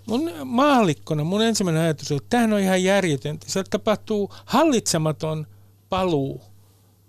[0.06, 3.46] Mun maallikkona mun ensimmäinen ajatus on, että tämähän on ihan järjetöntä.
[3.50, 5.48] Sieltä tapahtuu hallitsematon
[5.90, 6.42] paluu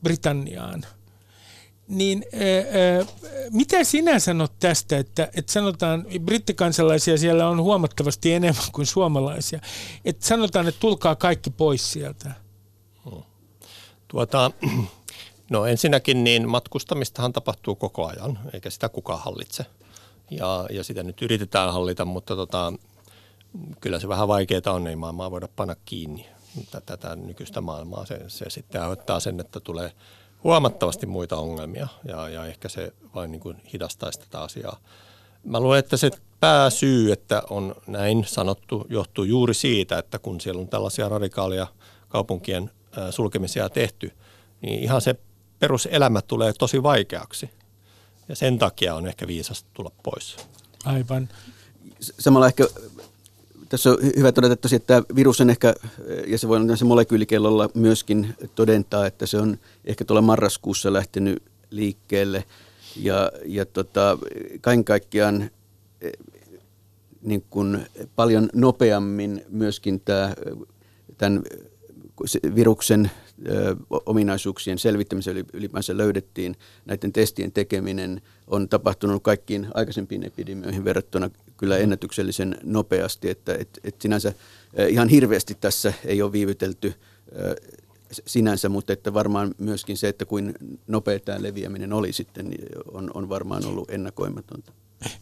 [0.02, 0.82] Britanniaan.
[1.88, 3.06] Niin ää,
[3.50, 9.60] mitä sinä sanot tästä, että, että sanotaan, brittikansalaisia siellä on huomattavasti enemmän kuin suomalaisia,
[10.04, 12.32] että sanotaan, että tulkaa kaikki pois sieltä?
[14.08, 14.50] Tuota,
[15.50, 19.66] no ensinnäkin niin matkustamistahan tapahtuu koko ajan, eikä sitä kukaan hallitse.
[20.30, 22.72] Ja, ja sitä nyt yritetään hallita, mutta tota,
[23.80, 26.31] kyllä se vähän vaikeaa on, ei maailmaa voida panna kiinni
[26.86, 28.06] tätä nykyistä maailmaa.
[28.06, 29.92] Se, se sitten aiheuttaa sen, että tulee
[30.44, 34.80] huomattavasti muita ongelmia ja, ja ehkä se vain niin kuin hidastaisi tätä asiaa.
[35.44, 36.10] Mä luulen, että se
[36.40, 41.66] pääsyy, että on näin sanottu, johtuu juuri siitä, että kun siellä on tällaisia radikaalia
[42.08, 42.70] kaupunkien
[43.10, 44.12] sulkemisia tehty,
[44.62, 45.16] niin ihan se
[45.58, 47.50] peruselämä tulee tosi vaikeaksi.
[48.28, 50.36] Ja sen takia on ehkä viisasta tulla pois.
[50.84, 51.28] Aivan.
[52.00, 52.64] Samalla ehkä
[53.72, 55.74] tässä on hyvä todeta tosiaan, että virus on ehkä,
[56.26, 62.44] ja se voi se molekyylikellolla myöskin todentaa, että se on ehkä tuolla marraskuussa lähtenyt liikkeelle.
[62.96, 64.18] Ja, ja tota,
[64.60, 65.50] kaiken kaikkiaan
[67.22, 70.34] niin kuin paljon nopeammin myöskin tämä,
[71.18, 71.42] tämän
[72.54, 73.10] viruksen
[74.06, 82.56] ominaisuuksien selvittämisen ylipäänsä löydettiin, näiden testien tekeminen on tapahtunut kaikkiin aikaisempiin epidemioihin verrattuna kyllä ennätyksellisen
[82.62, 84.32] nopeasti, että et, et sinänsä
[84.88, 86.94] ihan hirveästi tässä ei ole viivytelty
[88.26, 90.54] sinänsä, mutta että varmaan myöskin se, että kuin
[90.86, 94.72] nopea tämä leviäminen oli sitten, niin on, on varmaan ollut ennakoimatonta.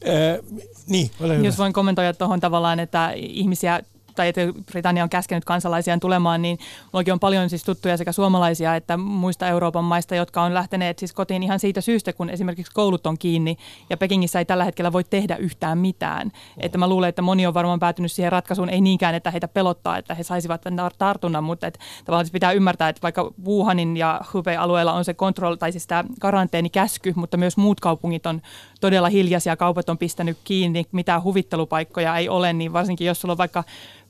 [0.04, 0.38] Ää,
[0.86, 1.46] niin, ole hyvä.
[1.46, 3.82] Jos voin kommentoida tuohon tavallaan, että ihmisiä
[4.14, 8.76] tai että Britannia on käskenyt kansalaisiaan tulemaan, niin minullakin on paljon siis tuttuja sekä suomalaisia
[8.76, 13.06] että muista Euroopan maista, jotka on lähteneet siis kotiin ihan siitä syystä, kun esimerkiksi koulut
[13.06, 13.56] on kiinni
[13.90, 16.26] ja Pekingissä ei tällä hetkellä voi tehdä yhtään mitään.
[16.26, 16.32] Mm.
[16.60, 19.98] Että mä luulen, että moni on varmaan päätynyt siihen ratkaisuun, ei niinkään, että heitä pelottaa,
[19.98, 20.62] että he saisivat
[20.98, 25.54] tartunnan, mutta että tavallaan siis pitää ymmärtää, että vaikka Wuhanin ja Hubei-alueella on se kontroll,
[25.54, 28.42] tai siis tämä karanteenikäsky, mutta myös muut kaupungit on
[28.80, 33.38] todella hiljaisia, kaupat on pistänyt kiinni, mitään huvittelupaikkoja ei ole, niin varsinkin jos sulla on
[33.38, 33.64] vaikka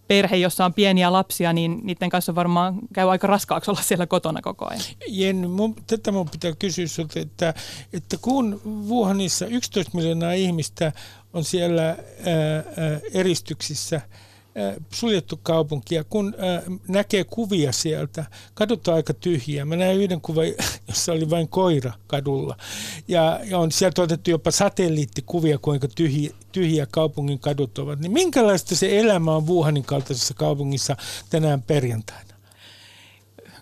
[0.08, 4.42] perhe, jossa on pieniä lapsia, niin niiden kanssa varmaan käy aika raskaaksi olla siellä kotona
[4.42, 4.82] koko ajan.
[5.08, 7.54] Jenny, mun, tätä mun pitää kysyä sinulta, että,
[7.92, 10.92] että kun Wuhanissa 11 miljoonaa ihmistä
[11.32, 14.00] on siellä ää, ää, eristyksissä–
[14.92, 16.34] suljettu kaupunki ja kun
[16.88, 19.64] näkee kuvia sieltä, kadut on aika tyhjiä.
[19.64, 20.46] Mä näin yhden kuvan,
[20.88, 22.56] jossa oli vain koira kadulla
[23.08, 28.00] ja, ja on sieltä otettu jopa satelliittikuvia, kuinka tyhjiä, tyhjiä kaupungin kadut ovat.
[28.00, 30.96] Niin minkälaista se elämä on Wuhanin kaltaisessa kaupungissa
[31.30, 32.29] tänään perjantaina?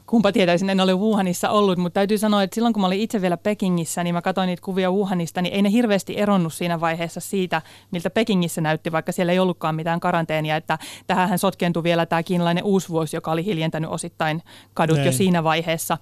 [0.08, 3.20] Kumpa tietäisin, en ole Wuhanissa ollut, mutta täytyy sanoa, että silloin kun mä olin itse
[3.20, 7.20] vielä Pekingissä, niin mä katsoin niitä kuvia Wuhanista, niin ei ne hirveästi eronnut siinä vaiheessa
[7.20, 10.56] siitä, miltä Pekingissä näytti, vaikka siellä ei ollutkaan mitään karanteenia.
[10.56, 14.42] Että tähän sotkentui vielä tämä kiinalainen uusvuosi, joka oli hiljentänyt osittain
[14.74, 15.06] kadut Näin.
[15.06, 15.98] jo siinä vaiheessa.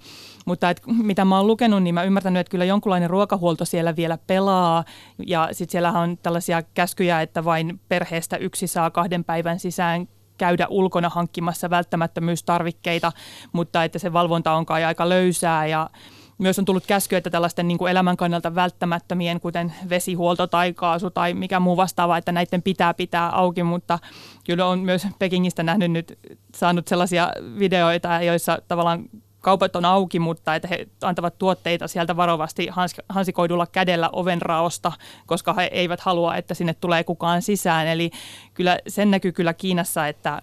[0.47, 4.19] Mutta et, mitä mä oon lukenut, niin mä ymmärtänyt, että kyllä jonkunlainen ruokahuolto siellä vielä
[4.27, 4.85] pelaa.
[5.27, 10.66] Ja sitten siellä on tällaisia käskyjä, että vain perheestä yksi saa kahden päivän sisään käydä
[10.70, 13.12] ulkona hankkimassa välttämättömyystarvikkeita,
[13.53, 15.66] mutta että se valvonta on kai aika löysää.
[15.66, 15.90] Ja
[16.38, 21.11] myös on tullut käsky, että tällaisten niin kuin elämän kannalta välttämättömien, kuten vesihuolto tai kaasu
[21.11, 23.99] tai mikä muu vastaava, että näiden pitää pitää auki, mutta
[24.44, 26.18] kyllä on myös Pekingistä nähnyt nyt,
[26.55, 29.05] saanut sellaisia videoita, joissa tavallaan
[29.47, 32.69] kaupat on auki, mutta että he antavat tuotteita sieltä varovasti
[33.09, 34.93] hansikoidulla kädellä ovenraosta,
[35.27, 37.87] koska he eivät halua, että sinne tulee kukaan sisään.
[37.87, 38.11] Eli
[38.55, 40.43] kyllä sen näkyy kyllä Kiinassa, että,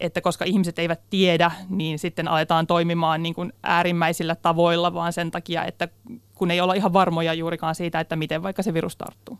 [0.00, 5.30] että koska ihmiset eivät tiedä, niin sitten aletaan toimimaan niin kuin äärimmäisillä tavoilla, vaan sen
[5.30, 5.88] takia, että
[6.34, 9.38] kun ei olla ihan varmoja juurikaan siitä, että miten vaikka se virus tarttuu.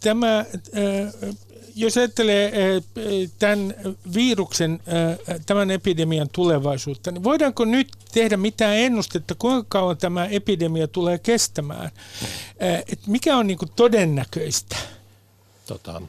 [0.00, 0.44] Tämä
[1.74, 2.82] jos ajattelee eh,
[3.38, 3.74] tämän
[4.14, 4.80] viruksen,
[5.46, 11.90] tämän epidemian tulevaisuutta, niin voidaanko nyt tehdä mitään ennustetta, kuinka kauan tämä epidemia tulee kestämään?
[12.92, 14.76] Et mikä on niin todennäköistä?
[15.66, 16.02] Tota,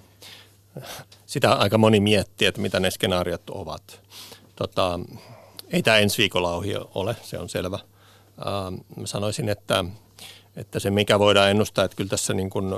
[1.26, 4.02] sitä aika moni miettii, että mitä ne skenaariot ovat.
[4.56, 5.00] Tota,
[5.68, 7.80] ei tämä ensi viikolla ohi ole, se on selvä.
[8.48, 8.76] Ähm,
[9.06, 9.86] sanoisin, että,
[10.56, 12.74] että se mikä voidaan ennustaa, että kyllä tässä niin kuin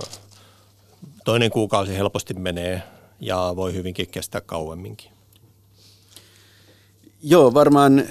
[1.26, 2.84] toinen kuukausi helposti menee
[3.20, 5.12] ja voi hyvinkin kestää kauemminkin.
[7.24, 8.04] Joo, varmaan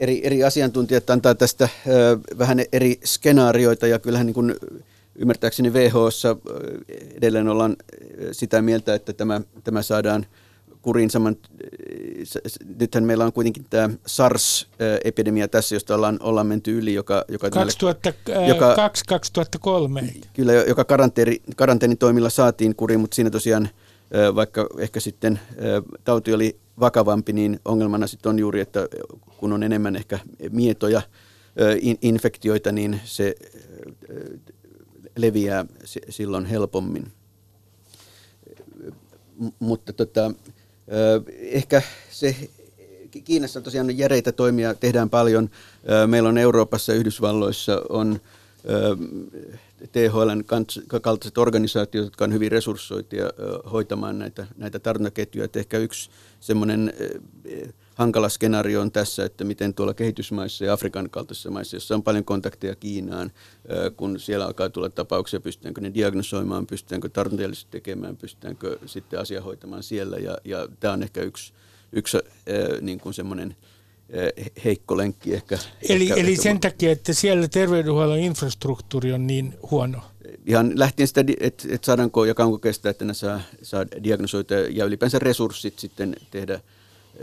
[0.00, 1.68] eri, eri asiantuntijat antaa tästä
[2.38, 4.54] vähän eri skenaarioita ja kyllähän niin kuin
[5.14, 6.36] ymmärtääkseni WHOssa
[7.14, 7.76] edelleen ollaan
[8.32, 10.26] sitä mieltä, että tämä, tämä saadaan–
[10.82, 11.36] kuriin saman,
[12.78, 17.24] nythän meillä on kuitenkin tämä SARS-epidemia tässä, josta ollaan, ollaan menty yli, joka...
[17.28, 17.50] joka 2002-2003.
[20.34, 23.68] Kyllä, joka karanteeni, karanteenitoimilla saatiin kuriin, mutta siinä tosiaan
[24.34, 25.40] vaikka ehkä sitten
[26.04, 28.88] tauti oli vakavampi, niin ongelmana sitten on juuri, että
[29.36, 30.18] kun on enemmän ehkä
[30.50, 31.02] mietoja
[32.02, 33.34] infektioita, niin se
[35.16, 35.66] leviää
[36.08, 37.12] silloin helpommin.
[39.58, 40.32] Mutta tota,
[41.40, 42.36] Ehkä se
[43.24, 45.50] Kiinassa tosiaan järeitä toimia tehdään paljon.
[46.06, 48.20] Meillä on Euroopassa Yhdysvalloissa on
[49.92, 50.44] THLn
[51.02, 53.32] kaltaiset organisaatiot, jotka on hyvin resurssoituja
[53.72, 55.48] hoitamaan näitä, näitä tartuntaketjuja.
[55.54, 56.92] ehkä yksi semmoinen
[58.02, 62.24] hankala skenaario on tässä, että miten tuolla kehitysmaissa ja Afrikan kaltaisissa maissa, joissa on paljon
[62.24, 63.32] kontakteja Kiinaan,
[63.96, 69.82] kun siellä alkaa tulla tapauksia, pystytäänkö ne diagnosoimaan, pystytäänkö tartuntajallisuus tekemään, pystytäänkö sitten asia hoitamaan
[69.82, 70.16] siellä.
[70.16, 71.52] Ja, ja tämä on ehkä yksi,
[71.92, 72.18] yksi
[72.80, 73.56] niin kuin semmoinen
[74.64, 75.58] heikko lenkki ehkä.
[75.88, 80.00] Eli, ehkä, eli sen takia, että siellä terveydenhuollon infrastruktuuri on niin huono?
[80.46, 84.84] Ihan lähtien sitä, että et saadaanko ja kauanko kestää, että ne saa, saa diagnosoita ja
[84.84, 86.60] ylipäänsä resurssit sitten tehdä–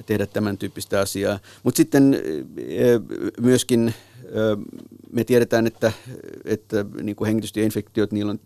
[0.06, 1.39] tehdä tämän tyyppistä asiaa.
[1.63, 2.17] Mutta sitten
[3.41, 3.93] myöskin
[5.12, 5.91] me tiedetään, että,
[6.45, 8.39] että niin kuin hengitystieinfektiot, niillä on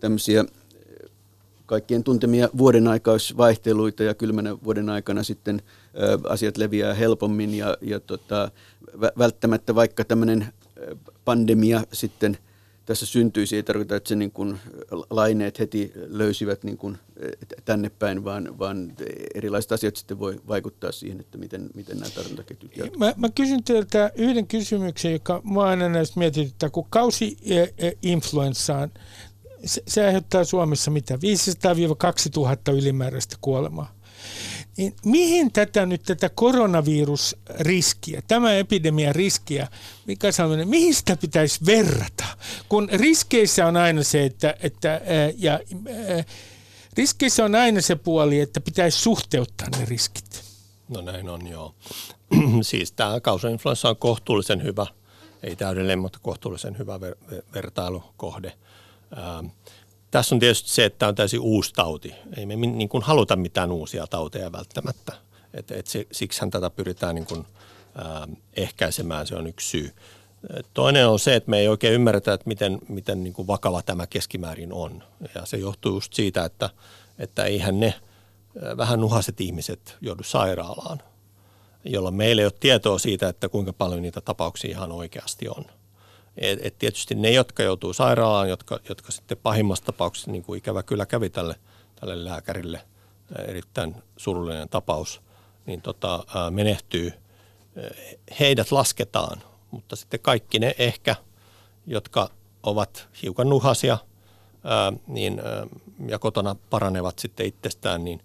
[0.00, 0.44] tämmöisiä
[1.66, 5.62] kaikkien tuntemia vuoden aikaisvaihteluita ja kylmänä vuoden aikana sitten
[6.28, 8.50] asiat leviää helpommin ja, ja tota,
[9.18, 10.46] välttämättä vaikka tämmöinen
[11.24, 12.38] pandemia sitten–
[12.86, 14.58] tässä syntyisi, ei tarkoita, että se niin kuin
[15.10, 16.98] laineet heti löysivät niin kuin
[17.64, 18.92] tänne päin, vaan, vaan
[19.34, 23.16] erilaiset asiat sitten voi vaikuttaa siihen, että miten, miten nämä tartuntaketjut jatkuvat.
[23.16, 28.90] Mä, mä kysyn teiltä yhden kysymyksen, joka mua aina näistä mietityttää, kun kausi-influenssaan,
[29.64, 31.18] se, se aiheuttaa Suomessa mitä, 500-2000
[32.74, 33.94] ylimääräistä kuolemaa.
[34.76, 39.68] Niin mihin tätä nyt tätä koronavirusriskiä, tämä epidemian riskiä,
[40.06, 42.24] mikä sellainen, mihin sitä pitäisi verrata?
[42.68, 45.00] Kun riskeissä on aina se, että, että
[45.36, 45.60] ja,
[46.96, 50.44] riskeissä on aina se puoli, että pitäisi suhteuttaa ne riskit.
[50.88, 51.74] No näin on, joo.
[52.62, 54.86] siis tämä kausainfluenssa on kohtuullisen hyvä,
[55.42, 58.52] ei täydellinen, mutta kohtuullisen hyvä ver- vertailukohde.
[59.18, 59.46] Ähm
[60.14, 62.14] tässä on tietysti se, että tämä on täysin uusi tauti.
[62.36, 65.12] Ei me niin kuin haluta mitään uusia tauteja välttämättä.
[65.54, 67.46] Et, et siksihän tätä pyritään niin kuin,
[67.98, 69.92] äh, ehkäisemään, se on yksi syy.
[70.74, 74.06] Toinen on se, että me ei oikein ymmärretä, että miten, miten niin kuin vakava tämä
[74.06, 75.02] keskimäärin on.
[75.34, 76.70] Ja se johtuu just siitä, että,
[77.18, 77.94] että eihän ne
[78.76, 81.02] vähän nuhaset ihmiset joudu sairaalaan,
[81.84, 85.64] jolloin meillä ei ole tietoa siitä, että kuinka paljon niitä tapauksia ihan oikeasti on.
[86.36, 90.82] Et, et tietysti ne, jotka joutuu sairaalaan, jotka, jotka sitten pahimmassa tapauksessa, niin kuin ikävä
[90.82, 91.54] kyllä kävi tälle,
[92.00, 92.80] tälle lääkärille,
[93.48, 95.22] erittäin surullinen tapaus,
[95.66, 97.12] niin tota, menehtyy,
[98.40, 101.16] heidät lasketaan, mutta sitten kaikki ne ehkä,
[101.86, 102.30] jotka
[102.62, 103.98] ovat hiukan nuhasia
[104.64, 105.66] ää, niin, ää,
[106.06, 108.20] ja kotona paranevat sitten itsestään, niin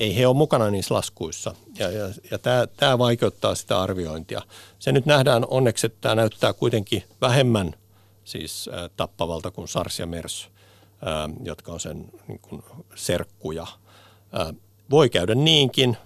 [0.00, 1.54] ei he ole mukana niissä laskuissa.
[1.78, 4.42] Ja, ja, ja tämä, tämä vaikeuttaa sitä arviointia.
[4.78, 7.74] Se nyt nähdään onneksi, että tämä näyttää kuitenkin vähemmän
[8.24, 10.48] siis ää, tappavalta kuin SARS ja MERS,
[11.04, 12.62] ää, jotka on sen niin kuin,
[12.94, 13.66] serkkuja.
[14.32, 14.54] Ää,
[14.90, 15.96] voi käydä niinkin,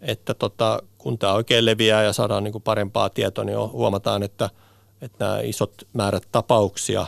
[0.00, 4.50] että tota, kun tämä oikein leviää ja saadaan niin kuin parempaa tietoa, niin huomataan, että,
[5.00, 7.06] että nämä isot määrät tapauksia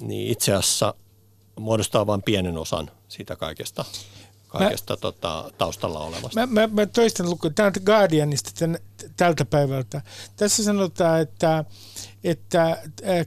[0.00, 0.94] niin itse asiassa
[1.58, 3.84] muodostaa vain pienen osan siitä kaikesta
[4.58, 6.46] kaikesta mä, tota, taustalla olevasta.
[6.46, 7.50] Mä, mä, mä toistan luku.
[7.50, 8.78] Tämä on Guardianista tämän,
[9.16, 10.02] tältä päivältä.
[10.36, 11.64] Tässä sanotaan, että
[12.24, 12.78] että äh,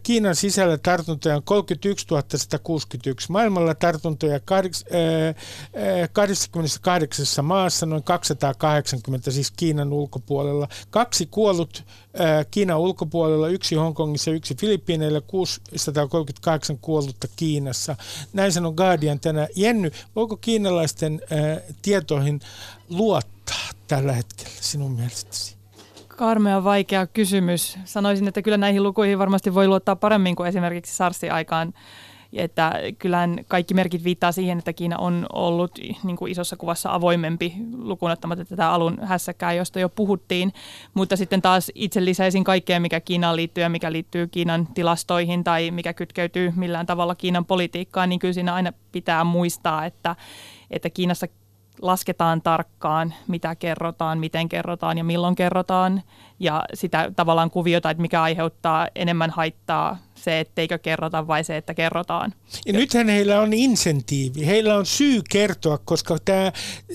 [0.04, 3.32] Kiinan sisällä tartuntoja on 31 161.
[3.32, 10.68] Maailmalla tartuntoja 28 äh, äh, maassa, noin 280 siis Kiinan ulkopuolella.
[10.90, 11.84] Kaksi kuollut
[12.52, 17.96] Kiinan ulkopuolella, yksi Hongkongissa, yksi Filippiineillä, 638 kuollutta Kiinassa.
[18.34, 19.48] Näin sanoi Guardian tänään.
[19.56, 21.22] Jenny, voiko kiinalaisten
[21.82, 22.40] tietoihin
[22.90, 25.57] luottaa tällä hetkellä sinun mielestäsi?
[26.18, 27.80] Karmea vaikea kysymys.
[27.86, 31.74] Sanoisin, että kyllä näihin lukuihin varmasti voi luottaa paremmin kuin esimerkiksi SARSin aikaan.
[32.34, 35.72] Että kyllähän kaikki merkit viittaa siihen, että Kiina on ollut
[36.04, 40.54] niin kuin isossa kuvassa avoimempi lukunottamatta tätä alun hässäkää, josta jo puhuttiin.
[40.94, 45.72] Mutta sitten taas itse lisäisin kaikkea, mikä Kiinaan liittyy ja mikä liittyy Kiinan tilastoihin tai
[45.72, 50.16] mikä kytkeytyy millään tavalla Kiinan politiikkaan, niin kyllä siinä aina pitää muistaa, että,
[50.72, 51.28] että Kiinassa
[51.82, 56.02] lasketaan tarkkaan, mitä kerrotaan, miten kerrotaan ja milloin kerrotaan.
[56.40, 61.74] Ja sitä tavallaan kuviota, että mikä aiheuttaa enemmän haittaa se, etteikö kerrota vai se, että
[61.74, 62.34] kerrotaan.
[62.66, 66.52] Ja nythän heillä on insentiivi, heillä on syy kertoa, koska tämä,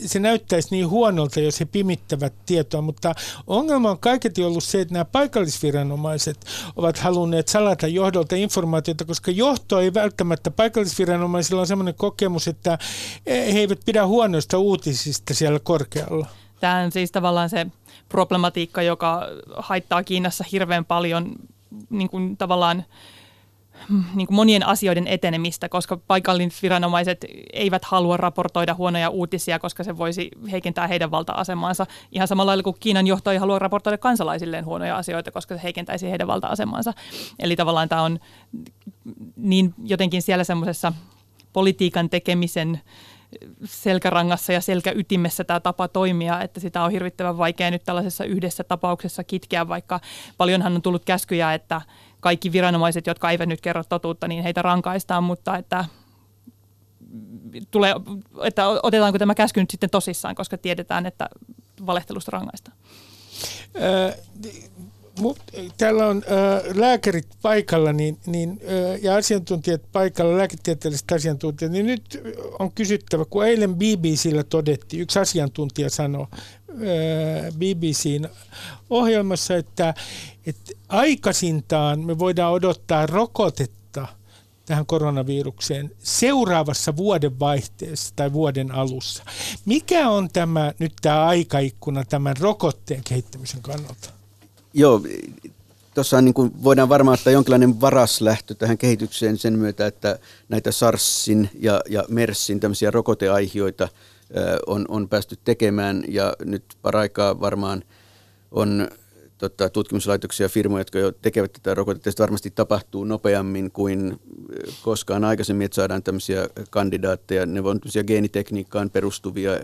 [0.07, 3.15] se näyttäisi niin huonolta, jos he pimittävät tietoa, mutta
[3.47, 9.81] ongelma on kaiketi ollut se, että nämä paikallisviranomaiset ovat halunneet salata johdolta informaatiota, koska johto
[9.81, 12.79] ei välttämättä, paikallisviranomaisilla on sellainen kokemus, että
[13.27, 16.27] he eivät pidä huonoista uutisista siellä korkealla.
[16.61, 17.67] Tämä on siis tavallaan se
[18.09, 21.33] problematiikka, joka haittaa Kiinassa hirveän paljon
[21.91, 22.85] niin kuin tavallaan
[24.15, 29.99] niin kuin monien asioiden etenemistä, koska paikalliset viranomaiset eivät halua raportoida huonoja uutisia, koska se
[29.99, 31.87] voisi heikentää heidän valta-asemaansa.
[32.13, 36.11] Ihan samalla lailla kuin Kiinan johto ei halua raportoida kansalaisilleen huonoja asioita, koska se heikentäisi
[36.11, 36.93] heidän valta-asemaansa.
[37.39, 38.19] Eli tavallaan tämä on
[39.37, 40.93] niin jotenkin siellä semmoisessa
[41.53, 42.81] politiikan tekemisen
[43.65, 49.25] selkärangassa ja selkäytimessä tämä tapa toimia, että sitä on hirvittävän vaikea nyt tällaisessa yhdessä tapauksessa
[49.25, 50.01] kitkeä, vaikka
[50.37, 51.81] paljonhan on tullut käskyjä, että
[52.21, 55.85] kaikki viranomaiset, jotka eivät nyt kerro totuutta, niin heitä rankaistaan, mutta että
[57.71, 57.95] tulee,
[58.45, 61.29] että otetaanko tämä käsky nyt sitten tosissaan, koska tiedetään, että
[61.87, 62.77] valehtelusta rangaistaan.
[65.77, 72.23] Täällä on äh, lääkärit paikalla niin, niin, äh, ja asiantuntijat paikalla, lääketieteelliset asiantuntijat, niin nyt
[72.59, 78.29] on kysyttävä, kun eilen BBCllä todettiin, yksi asiantuntija sanoi äh, BBCn
[78.91, 79.95] ohjelmassa, että,
[80.47, 84.09] että aikaisintaan me voidaan odottaa rokotetta
[84.67, 89.25] tähän koronavirukseen seuraavassa vuodenvaihteessa tai vuoden alussa.
[89.65, 94.22] Mikä on tämä nyt tämä aikaikkuna tämän rokotteen kehittämisen kannalta?
[94.75, 95.03] Joo,
[95.95, 101.51] tuossa niin kuin voidaan varmaan ottaa jonkinlainen varaslähtö tähän kehitykseen sen myötä, että näitä SARSin
[101.61, 103.89] ja, ja MERSin tämmöisiä rokoteaihioita
[104.67, 107.85] on, on päästy tekemään ja nyt paraikaa varmaan
[108.51, 108.89] on
[109.39, 112.11] tota, tutkimuslaitoksia ja firmoja, jotka jo tekevät tätä rokotetta.
[112.11, 114.21] Sitä varmasti tapahtuu nopeammin kuin
[114.83, 117.47] koskaan aikaisemmin, että saadaan tämmöisiä kandidaatteja.
[117.47, 119.61] Ne on tämmöisiä geenitekniikkaan perustuvia e-,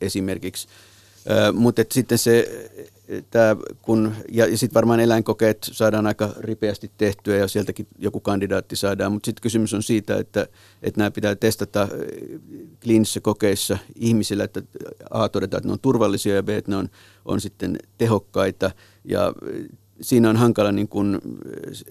[0.00, 0.68] esimerkiksi.
[1.52, 2.48] Mutta sitten se
[3.30, 8.76] Tää, kun, ja, ja sitten varmaan eläinkokeet saadaan aika ripeästi tehtyä ja sieltäkin joku kandidaatti
[8.76, 10.46] saadaan, mutta sitten kysymys on siitä, että,
[10.82, 11.88] että nämä pitää testata
[12.82, 14.62] kliinisissä kokeissa ihmisillä, että
[15.10, 16.88] A todetaan, että ne on turvallisia ja B, että ne on,
[17.24, 18.70] on sitten tehokkaita.
[19.04, 19.32] Ja
[20.00, 21.18] siinä on hankala niin kuin,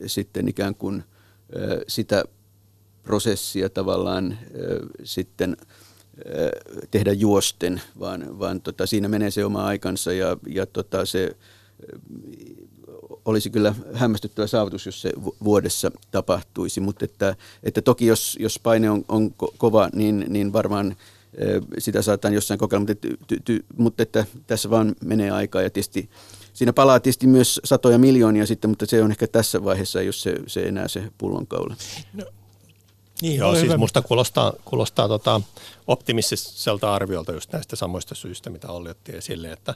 [0.05, 1.03] sitten ikään kuin
[1.87, 2.23] sitä
[3.03, 4.37] prosessia tavallaan
[5.03, 5.57] sitten–
[6.91, 11.35] tehdä juosten, vaan, vaan tota, siinä menee se oma aikansa ja, ja tota, se
[13.25, 15.11] olisi kyllä hämmästyttävä saavutus, jos se
[15.43, 20.95] vuodessa tapahtuisi, mutta että, että toki jos, jos paine on, on kova, niin, niin varmaan
[21.77, 26.09] sitä saataan jossain kokeilla, mutta, ty, ty, mutta että tässä vaan menee aikaa ja tietysti
[26.53, 30.35] siinä palaa tietysti myös satoja miljoonia sitten, mutta se on ehkä tässä vaiheessa, jos se,
[30.47, 31.75] se enää se pullonkaula.
[32.13, 32.25] No,
[33.21, 33.77] Niin, Joo, siis hyvä.
[33.77, 35.41] musta kuulostaa, kuulostaa tota
[35.87, 39.75] optimistiselta arviolta just näistä samoista syistä, mitä Olli otti esille, että,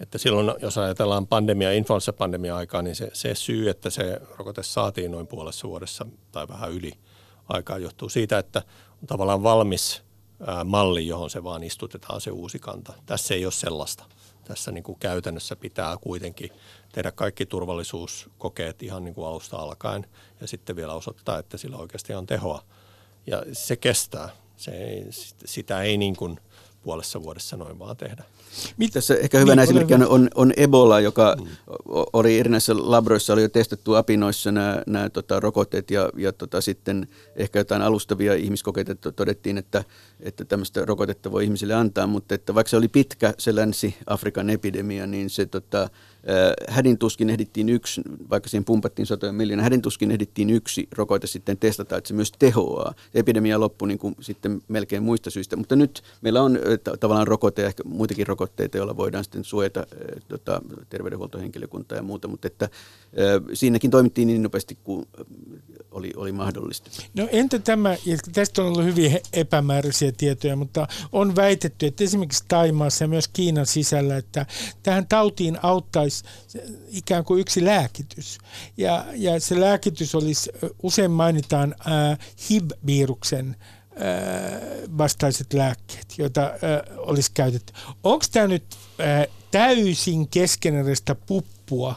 [0.00, 5.10] että silloin, jos ajatellaan pandemia, influenssapandemia aikaa, niin se, se syy, että se rokote saatiin
[5.10, 6.92] noin puolessa vuodessa tai vähän yli
[7.48, 8.62] aikaa, johtuu siitä, että
[9.02, 10.02] on tavallaan valmis
[10.46, 12.92] ää, malli, johon se vaan istutetaan se uusi kanta.
[13.06, 14.04] Tässä ei ole sellaista.
[14.44, 16.50] Tässä niin kuin käytännössä pitää kuitenkin
[16.92, 20.06] tehdä kaikki turvallisuuskokeet ihan niin kuin alusta alkaen
[20.40, 22.62] ja sitten vielä osoittaa, että sillä oikeasti on tehoa.
[23.26, 24.28] Ja se kestää.
[24.56, 25.06] Se ei,
[25.44, 26.40] sitä ei niin kuin
[26.82, 28.24] puolessa vuodessa noin vaan tehdä.
[28.76, 31.46] Mit, Tässä ehkä hyvänä Niin, esimerkkinä on, on Ebola, joka mm.
[32.12, 37.08] oli erinäisissä labroissa, oli jo testattu apinoissa nämä, nämä tota, rokotteet ja, ja tota, sitten
[37.36, 39.84] ehkä jotain alustavia ihmiskokeita todettiin, että,
[40.20, 45.06] että tämmöistä rokotetta voi ihmisille antaa, mutta että vaikka se oli pitkä se länsi-Afrikan epidemia,
[45.06, 45.90] niin se tota,
[46.68, 48.00] hädin tuskin ehdittiin yksi,
[48.30, 52.32] vaikka siihen pumpattiin satoja miljoonaa, hädin tuskin ehdittiin yksi rokote sitten testata, että se myös
[52.38, 52.94] tehoaa.
[53.14, 57.62] Epidemia loppui niin kuin sitten melkein muista syistä, mutta nyt meillä on t- tavallaan rokote
[57.62, 62.64] ja ehkä muitakin rokotteita, joilla voidaan sitten suojata äh, tota, terveydenhuoltohenkilökuntaa ja muuta, mutta että
[62.64, 62.70] äh,
[63.52, 65.06] siinäkin toimittiin niin nopeasti kuin
[65.90, 66.90] oli, oli mahdollista.
[67.16, 67.96] No entä tämä,
[68.32, 73.66] tästä on ollut hyvin epämääräisiä tietoja, mutta on väitetty, että esimerkiksi Taimaassa ja myös Kiinan
[73.66, 74.46] sisällä, että
[74.82, 76.11] tähän tautiin auttaisi
[76.88, 78.38] ikään kuin yksi lääkitys.
[78.76, 80.50] Ja, ja se lääkitys olisi,
[80.82, 82.18] usein mainitaan äh,
[82.50, 83.56] HIV-viruksen
[84.98, 86.50] vastaiset lääkkeet, joita äh,
[86.96, 87.72] olisi käytetty.
[88.02, 88.64] Onko tämä nyt
[89.00, 91.94] äh, täysin keskeneräistä puppua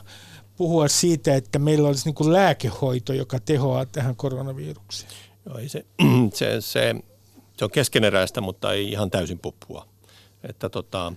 [0.57, 5.11] puhua siitä, että meillä olisi niin lääkehoito, joka tehoaa tähän koronavirukseen?
[5.45, 5.85] Joo, ei se,
[6.33, 6.95] se, se,
[7.57, 9.87] se on keskeneräistä, mutta ei ihan täysin puppua.
[10.43, 11.13] Että tota,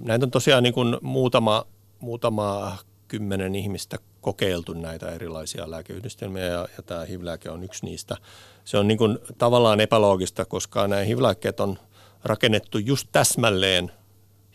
[0.00, 1.66] näitä on tosiaan niin kuin muutama,
[2.00, 2.78] muutama
[3.08, 8.16] kymmenen ihmistä kokeiltu näitä erilaisia lääkeyhdistelmiä ja, ja tämä HIV-lääke on yksi niistä.
[8.64, 11.78] Se on niin kuin tavallaan epäloogista, koska nämä HIV-lääkkeet on
[12.24, 13.92] rakennettu just täsmälleen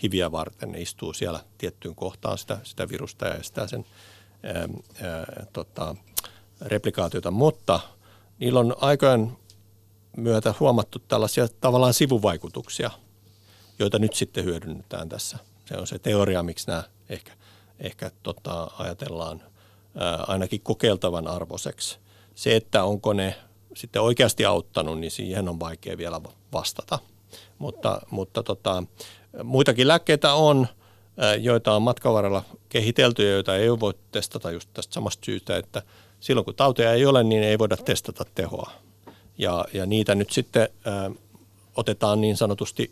[0.04, 0.72] hiviä varten.
[0.72, 3.86] Ne istuu siellä tiettyyn kohtaan sitä, sitä virusta ja estää sen
[4.43, 4.54] ää,
[5.02, 5.96] ää, tota,
[6.62, 7.80] replikaatiota, mutta
[8.39, 9.38] niillä on aikojen
[10.18, 12.91] myötä huomattu tällaisia tavallaan sivuvaikutuksia,
[13.80, 15.38] joita nyt sitten hyödynnetään tässä.
[15.66, 17.32] Se on se teoria, miksi nämä ehkä,
[17.80, 19.43] ehkä tota, ajatellaan
[19.95, 21.99] ää, ainakin kokeiltavan arvoiseksi.
[22.36, 23.36] Se, että onko ne
[23.76, 26.22] sitten oikeasti auttanut, niin siihen on vaikea vielä
[26.53, 26.99] vastata.
[27.58, 28.84] Mutta, mutta tota,
[29.43, 30.68] muitakin lääkkeitä on,
[31.39, 35.82] joita on matkan varrella kehitelty ja joita ei voi testata just tästä samasta syystä, että
[36.20, 38.72] silloin kun tauteja ei ole, niin ei voida testata tehoa.
[39.38, 41.12] Ja, ja niitä nyt sitten ä,
[41.76, 42.91] otetaan niin sanotusti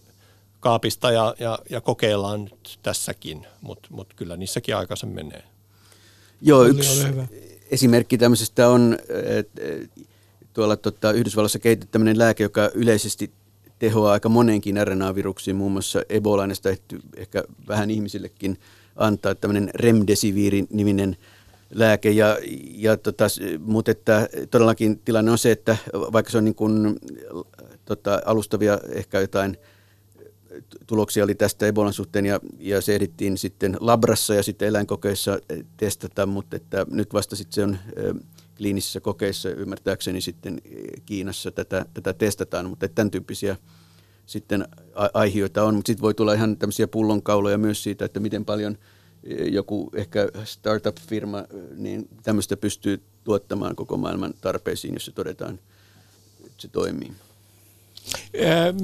[0.64, 5.43] kaapista ja, ja, ja kokeillaan nyt tässäkin, mutta mut kyllä niissäkin aikaisemmin menee.
[6.41, 7.03] Joo, yksi
[7.72, 9.61] esimerkki tämmöisestä on, että
[10.53, 13.32] tuolla tota, Yhdysvalloissa kehitetty tämmöinen lääke, joka yleisesti
[13.80, 16.76] tehoaa aika moneenkin RNA-viruksiin, muun muassa Ebola, sitä
[17.18, 18.57] ehkä vähän ihmisillekin
[18.95, 21.18] antaa tämmöinen Remdesivir-niminen
[21.70, 22.11] lääke.
[22.11, 22.38] Ja,
[22.76, 23.26] ja tota,
[23.59, 26.99] mutta että todellakin tilanne on se, että vaikka se on niin kuin,
[27.86, 29.57] tota, alustavia ehkä jotain
[30.88, 35.39] tuloksia oli tästä Ebolan suhteen ja, ja se ehdittiin sitten labrassa ja sitten eläinkokeissa
[35.78, 37.78] testata, mutta että nyt vasta sitten se on
[38.58, 40.62] kliinisissä kokeissa ymmärtääkseni sitten
[41.06, 43.58] Kiinassa tätä, tätä testataan, mutta tämän tyyppisiä
[44.26, 44.68] sitten
[45.14, 48.78] aiheita on, mutta sitten voi tulla ihan tämmöisiä pullonkauloja myös siitä, että miten paljon
[49.51, 51.43] joku ehkä startup-firma
[51.76, 55.60] niin tämmöistä pystyy tuottamaan koko maailman tarpeisiin, jos se todetaan,
[56.45, 57.12] että se toimii.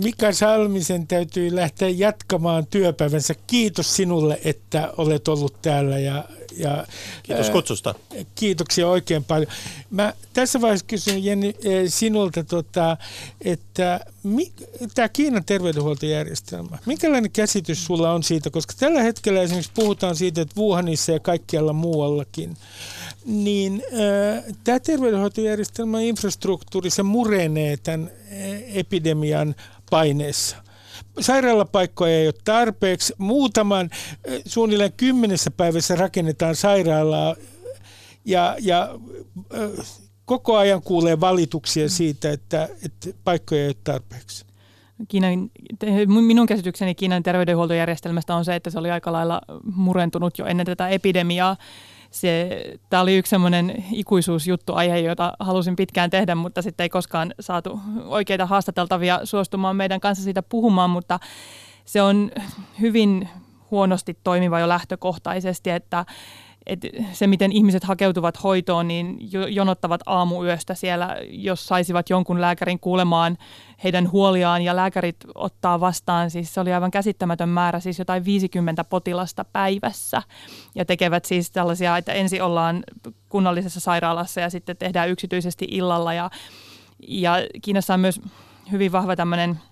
[0.03, 3.33] Mika Salmisen täytyy lähteä jatkamaan työpäivänsä.
[3.47, 5.99] Kiitos sinulle, että olet ollut täällä.
[5.99, 6.25] Ja,
[6.57, 6.85] ja,
[7.23, 7.95] Kiitos kutsusta.
[8.35, 9.51] Kiitoksia oikein paljon.
[9.91, 11.55] Mä tässä vaiheessa kysyn Jenni
[11.87, 12.97] sinulta, tota,
[13.41, 14.51] että mi,
[14.95, 18.49] tämä Kiinan terveydenhuoltojärjestelmä, minkälainen käsitys sulla on siitä?
[18.49, 22.57] Koska tällä hetkellä esimerkiksi puhutaan siitä, että Wuhanissa ja kaikkialla muuallakin
[23.25, 28.11] niin äh, tämä terveydenhoitojärjestelmän infrastruktuuri, se murenee tämän
[28.73, 29.55] epidemian
[29.89, 30.57] paineessa.
[31.19, 33.13] Sairaalapaikkoja ei ole tarpeeksi.
[33.17, 33.89] Muutaman,
[34.45, 37.35] suunnilleen kymmenessä päivässä rakennetaan sairaalaa
[38.25, 38.89] ja, ja
[39.53, 39.87] äh,
[40.25, 44.45] koko ajan kuulee valituksia siitä, että, että paikkoja ei ole tarpeeksi.
[45.07, 45.49] Kiinan,
[46.05, 49.41] minun käsitykseni Kiinan terveydenhuoltojärjestelmästä on se, että se oli aika lailla
[49.75, 51.57] murentunut jo ennen tätä epidemiaa
[52.11, 57.33] se, tämä oli yksi semmoinen ikuisuusjuttu aihe, jota halusin pitkään tehdä, mutta sitten ei koskaan
[57.39, 61.19] saatu oikeita haastateltavia suostumaan meidän kanssa siitä puhumaan, mutta
[61.85, 62.31] se on
[62.81, 63.29] hyvin
[63.71, 66.05] huonosti toimiva jo lähtökohtaisesti, että
[66.69, 66.79] et
[67.13, 69.17] se, miten ihmiset hakeutuvat hoitoon, niin
[69.49, 73.37] jonottavat aamuyöstä siellä, jos saisivat jonkun lääkärin kuulemaan
[73.83, 76.31] heidän huoliaan ja lääkärit ottaa vastaan.
[76.31, 80.21] Siis se oli aivan käsittämätön määrä, siis jotain 50 potilasta päivässä
[80.75, 82.83] ja tekevät siis tällaisia, että ensin ollaan
[83.29, 86.29] kunnallisessa sairaalassa ja sitten tehdään yksityisesti illalla ja,
[87.07, 88.21] ja Kiinassa on myös
[88.71, 89.59] hyvin vahva tämmöinen–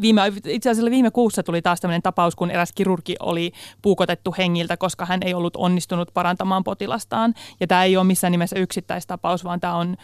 [0.00, 3.52] viime, itse asiassa viime kuussa tuli taas tämmöinen tapaus, kun eräs kirurgi oli
[3.82, 7.34] puukotettu hengiltä, koska hän ei ollut onnistunut parantamaan potilastaan.
[7.60, 9.96] Ja tämä ei ole missään nimessä yksittäistapaus, vaan tämä on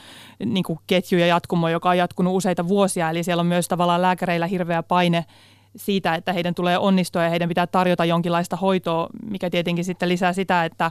[0.45, 3.11] niin kuin ketju ja jatkumo, joka on jatkunut useita vuosia.
[3.11, 5.25] Eli siellä on myös tavallaan lääkäreillä hirveä paine
[5.77, 10.33] siitä, että heidän tulee onnistua ja heidän pitää tarjota jonkinlaista hoitoa, mikä tietenkin sitten lisää
[10.33, 10.91] sitä, että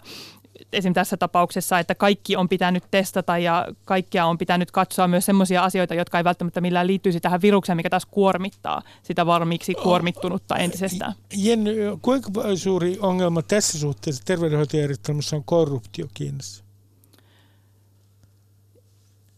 [0.74, 0.94] esim.
[0.94, 5.96] tässä tapauksessa, että kaikki on pitänyt testata ja kaikkia on pitänyt katsoa myös sellaisia asioita,
[5.96, 11.14] jotka ei välttämättä millään liittyisi tähän virukseen, mikä taas kuormittaa sitä valmiiksi kuormittunutta entisestään.
[11.38, 16.64] Jenny, kuinka suuri ongelma tässä suhteessa terveydenhoitojärjestelmässä on korruptio Kiinassa?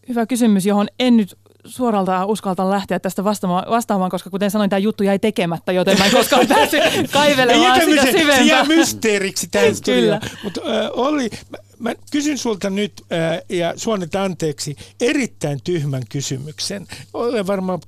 [0.08, 4.78] Hyvä kysymys, johon en nyt suoralta uskalta lähteä tästä vastaamaan, vastaamaan, koska kuten sanoin, tämä
[4.78, 8.36] juttu jäi tekemättä, joten mä en koskaan päässyt kaivelemaan sitä syvempää.
[8.36, 10.20] Se jää mysteeriksi tähän Kyllä.
[10.44, 16.86] Mutta äh, Olli, mä, mä kysyn sulta nyt, äh, ja suonnet anteeksi, erittäin tyhmän kysymyksen.
[17.14, 17.80] Olen varmaan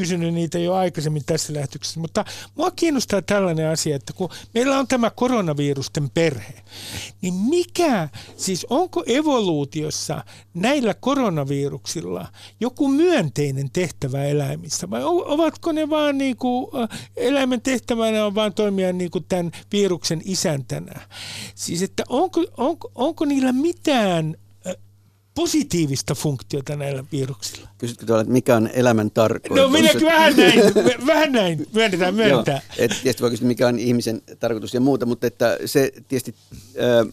[0.00, 2.24] kysynyt niitä jo aikaisemmin tässä lähetyksessä, mutta
[2.54, 6.54] mua kiinnostaa tällainen asia, että kun meillä on tämä koronavirusten perhe,
[7.22, 10.24] niin mikä, siis onko evoluutiossa
[10.54, 12.26] näillä koronaviruksilla
[12.60, 16.66] joku myönteinen tehtävä eläimissä vai ovatko ne vaan niin kuin,
[17.16, 21.00] eläimen tehtävänä on vaan toimia niin kuin tämän viruksen isäntänä?
[21.54, 24.36] Siis että onko, onko, onko niillä mitään
[25.34, 27.68] positiivista funktiota näillä viruksilla.
[27.78, 29.64] Kysytkö tuolla, että mikä on elämän tarkoitus?
[29.64, 30.60] No minäkin vähän näin,
[31.06, 32.60] vähän näin, myönnetään, myönnetään.
[32.68, 36.34] Joo, et tietysti voi kysyä, mikä on ihmisen tarkoitus ja muuta, mutta että se tietysti
[36.58, 37.12] äh,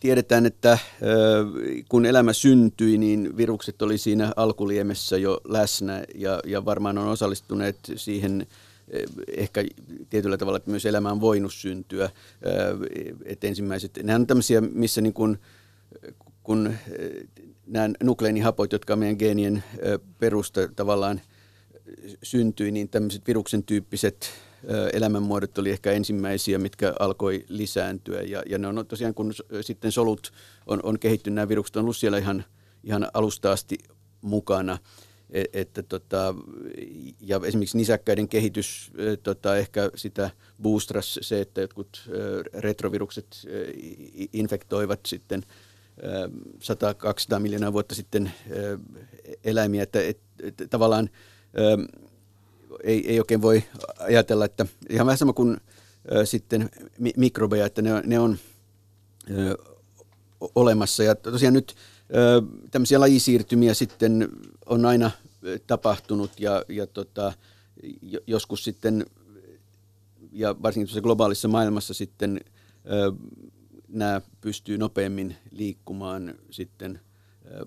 [0.00, 0.80] tiedetään, että äh,
[1.88, 7.78] kun elämä syntyi, niin virukset oli siinä alkuliemessä jo läsnä ja, ja varmaan on osallistuneet
[7.96, 8.46] siihen
[9.36, 9.64] ehkä
[10.10, 12.10] tietyllä tavalla, että myös elämä on voinut syntyä.
[13.24, 15.38] Että ensimmäiset, nämä on tämmöisiä, missä niin kuin,
[16.48, 16.74] kun
[17.66, 19.64] nämä nukleinihapot, jotka meidän geenien
[20.18, 21.20] perusta tavallaan
[22.22, 24.30] syntyi, niin tämmöiset viruksen tyyppiset
[24.92, 28.22] elämänmuodot oli ehkä ensimmäisiä, mitkä alkoi lisääntyä.
[28.22, 30.32] Ja, ja ne on tosiaan, kun sitten solut
[30.66, 32.44] on, on kehittynyt, nämä virukset on ollut siellä ihan,
[32.84, 33.78] ihan alusta asti
[34.20, 34.78] mukana.
[35.30, 36.34] Et, että tota,
[37.20, 38.92] ja esimerkiksi nisäkkäiden kehitys
[39.22, 40.30] tota, ehkä sitä
[40.62, 42.10] boostras se, että jotkut
[42.54, 43.26] retrovirukset
[44.32, 45.42] infektoivat sitten–
[47.36, 48.32] 100-200 miljoonaa vuotta sitten
[49.44, 49.98] eläimiä, että,
[50.42, 51.10] että, tavallaan
[52.82, 53.64] ei, ei oikein voi
[53.98, 55.56] ajatella, että ihan vähän sama kuin
[56.24, 56.70] sitten
[57.16, 58.38] mikrobeja, että ne on, ne on
[60.54, 61.02] olemassa.
[61.02, 61.74] Ja tosiaan nyt
[62.70, 64.28] tämmöisiä lajisiirtymiä sitten
[64.66, 65.10] on aina
[65.66, 67.32] tapahtunut ja, ja tota,
[68.26, 69.06] joskus sitten,
[70.32, 72.40] ja varsinkin globaalissa maailmassa sitten
[73.88, 77.00] nämä pystyy nopeammin liikkumaan sitten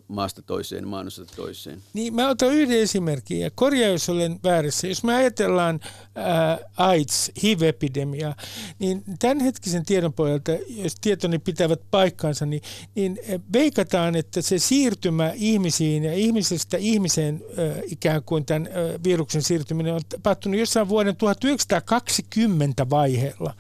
[0.08, 1.84] maasta toiseen, maanosasta toiseen.
[1.94, 4.88] Niin, mä otan yhden esimerkin ja korjaa, jos olen väärässä.
[4.88, 5.80] Jos me ajatellaan
[6.16, 8.36] ää, AIDS, HIV-epidemia,
[8.80, 12.62] niin tämänhetkisen tiedon pohjalta, jos tietoni pitävät paikkansa, niin,
[12.96, 13.20] niin
[13.54, 19.94] veikataan, että se siirtymä ihmisiin ja ihmisestä ihmiseen ää, ikään kuin tämän ää, viruksen siirtyminen
[19.94, 23.54] on tapahtunut jossain vuoden 1920 vaiheella.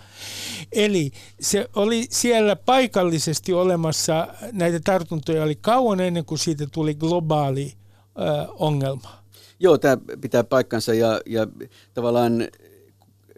[0.71, 1.11] Eli
[1.41, 7.73] se oli siellä paikallisesti olemassa, näitä tartuntoja oli kauan ennen kuin siitä tuli globaali
[8.19, 9.23] ö, ongelma.
[9.59, 11.47] Joo, tämä pitää paikkansa ja, ja
[11.93, 12.47] tavallaan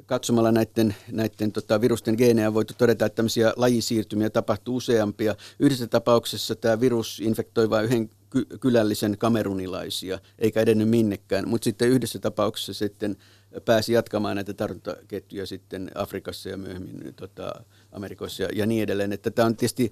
[0.06, 5.36] katsomalla näiden, näiden tota, virusten geenejä on voitu todeta, että tämmöisiä lajisiirtymiä tapahtuu useampia.
[5.60, 11.90] Yhdessä tapauksessa tämä virus infektoi vain yhden ky- kylällisen kamerunilaisia, eikä edennyt minnekään, mutta sitten
[11.90, 13.18] yhdessä tapauksessa sitten
[13.66, 17.64] pääsi jatkamaan näitä tartuntaketjuja sitten Afrikassa ja myöhemmin tota,
[17.94, 19.14] Amerikoissa ja, ja niin edelleen.
[19.14, 19.92] Että tämä on tietysti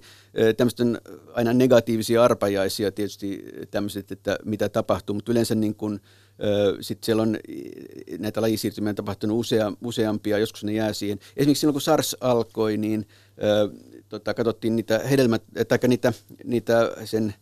[0.56, 1.00] tämmöisten
[1.34, 6.00] aina negatiivisia arpajaisia tietysti tämmöiset, että mitä tapahtuu, mutta yleensä niin kuin,
[6.80, 7.38] sitten siellä on
[8.18, 11.18] näitä lajisiirtymiä tapahtunut usea, useampia, joskus ne jää siihen.
[11.36, 13.06] Esimerkiksi silloin kun SARS alkoi, niin
[14.08, 16.12] tota, katsottiin niitä hedelmät, tai niitä,
[16.44, 17.34] niitä sen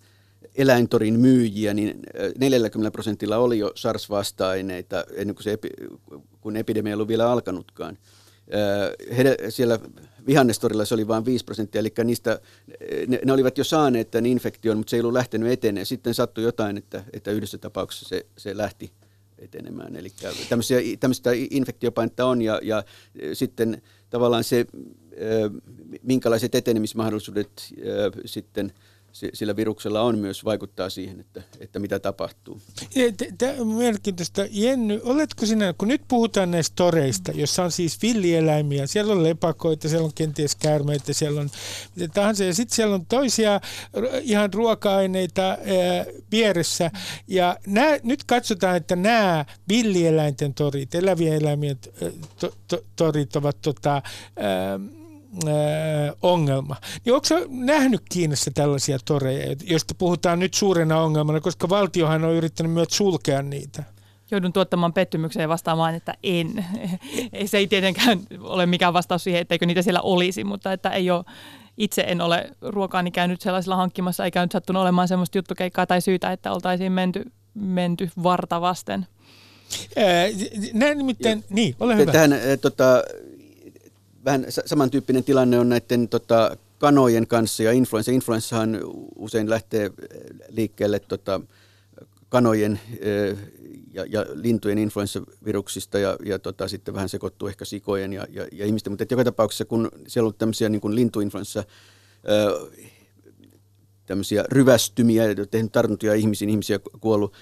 [0.56, 2.00] eläintorin myyjiä, niin
[2.38, 5.68] 40 prosentilla oli jo SARS-vasta-aineita ennen kuin se epi,
[6.40, 7.98] kun epidemia ei ollut vielä alkanutkaan.
[9.16, 9.78] He, siellä
[10.26, 12.40] vihannestorilla se oli vain 5 prosenttia, eli niistä,
[13.06, 15.86] ne, ne olivat jo saaneet tämän infektion, mutta se ei ollut lähtenyt eteneen.
[15.86, 18.92] Sitten sattui jotain, että, että yhdessä tapauksessa se, se lähti
[19.38, 19.96] etenemään.
[19.96, 20.12] Eli
[20.48, 22.84] tämmöisiä, tämmöistä infektiopainetta on ja, ja
[23.32, 24.66] sitten tavallaan se,
[26.02, 27.74] minkälaiset etenemismahdollisuudet
[28.24, 28.72] sitten–
[29.12, 32.60] sillä viruksella on myös vaikuttaa siihen, että, että mitä tapahtuu.
[33.38, 34.42] Tämä on mielenkiintoista.
[34.50, 39.88] Jenny, oletko sinä, kun nyt puhutaan näistä toreista, jossa on siis villieläimiä, siellä on lepakoita,
[39.88, 41.50] siellä on kenties käärmeitä, siellä on
[41.96, 43.60] mitä tahansa, ja sitten siellä on toisia
[44.22, 45.58] ihan ruoka-aineita ää,
[46.30, 46.90] vieressä,
[47.28, 51.78] ja nää, nyt katsotaan, että nämä villieläinten torit, elävien eläimien
[52.38, 54.02] to, to, torit ovat tota,
[54.36, 54.80] ää,
[56.22, 56.76] ongelma.
[57.04, 62.72] Niin onko nähnyt Kiinassa tällaisia toreja, joista puhutaan nyt suurena ongelmana, koska valtiohan on yrittänyt
[62.72, 63.84] myös sulkea niitä?
[64.30, 66.66] Joudun tuottamaan pettymykseen ja vastaamaan, että en.
[67.46, 71.24] se ei tietenkään ole mikään vastaus siihen, etteikö niitä siellä olisi, mutta että ei ole,
[71.76, 76.32] itse en ole ruokaani käynyt sellaisella hankkimassa, eikä nyt sattunut olemaan sellaista juttukeikkaa tai syytä,
[76.32, 79.06] että oltaisiin menty, menty varta vasten.
[80.72, 82.12] Näin nimittäin, ja, niin, ole hyvä.
[82.12, 83.02] Tähän, tota,
[84.24, 88.12] vähän samantyyppinen tilanne on näiden tota, kanojen kanssa ja influenssa.
[88.12, 88.80] Influenssahan
[89.16, 89.90] usein lähtee eh,
[90.48, 91.40] liikkeelle tota,
[92.28, 93.36] kanojen eh,
[93.92, 98.66] ja, ja lintujen influenssaviruksista ja, ja tota, sitten vähän sekoittuu ehkä sikojen ja, ja, ja
[98.66, 98.92] ihmisten.
[98.92, 101.64] Mutta joka tapauksessa, kun siellä on tämmöisiä niin kuin lintuinfluenssa
[102.24, 102.90] eh,
[104.06, 107.34] tämmöisiä ryvästymiä, tehnyt tartuntoja ihmisiin, ihmisiä kuollut,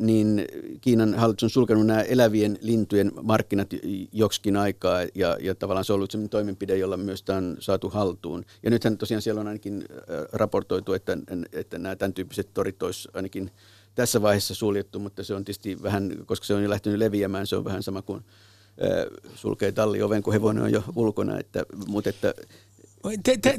[0.00, 0.44] niin
[0.80, 3.68] Kiinan hallitus on sulkenut nämä elävien lintujen markkinat
[4.12, 7.88] joksikin aikaa ja, ja tavallaan se on ollut sellainen toimenpide, jolla myös tämä on saatu
[7.88, 8.44] haltuun.
[8.62, 9.84] Ja nythän tosiaan siellä on ainakin
[10.32, 11.18] raportoitu, että,
[11.52, 13.50] että nämä tämän tyyppiset torit olisi ainakin
[13.94, 17.56] tässä vaiheessa suljettu, mutta se on tietysti vähän, koska se on jo lähtenyt leviämään, se
[17.56, 18.24] on vähän sama kuin
[19.34, 21.38] sulkee tallioven, kun hevonen on jo ulkona.
[21.38, 22.34] Että, mutta että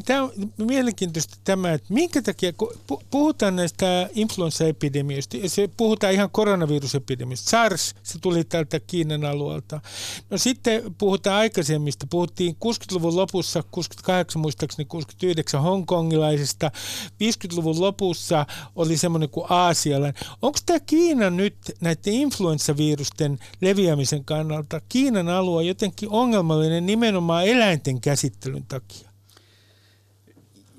[0.06, 2.74] Tämä on mielenkiintoista tämä, että minkä takia, kun
[3.12, 7.50] puhutaan näistä influenssaepidemioista, se puhutaan ihan koronavirusepidemioista.
[7.50, 9.82] SARS, se tuli tältä Kiinan alueelta.
[10.30, 16.72] No sitten puhutaan aikaisemmista, puhuttiin 60-luvun lopussa, 68 muistaakseni 69 hongkongilaisista,
[17.08, 20.24] 50-luvun lopussa oli semmoinen kuin aasialainen.
[20.42, 28.66] Onko tämä Kiina nyt näiden influenssavirusten leviämisen kannalta, Kiinan alue jotenkin ongelmallinen nimenomaan eläinten käsittelyn
[28.66, 29.11] takia?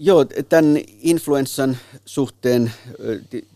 [0.05, 2.73] Joo, tämän influenssan suhteen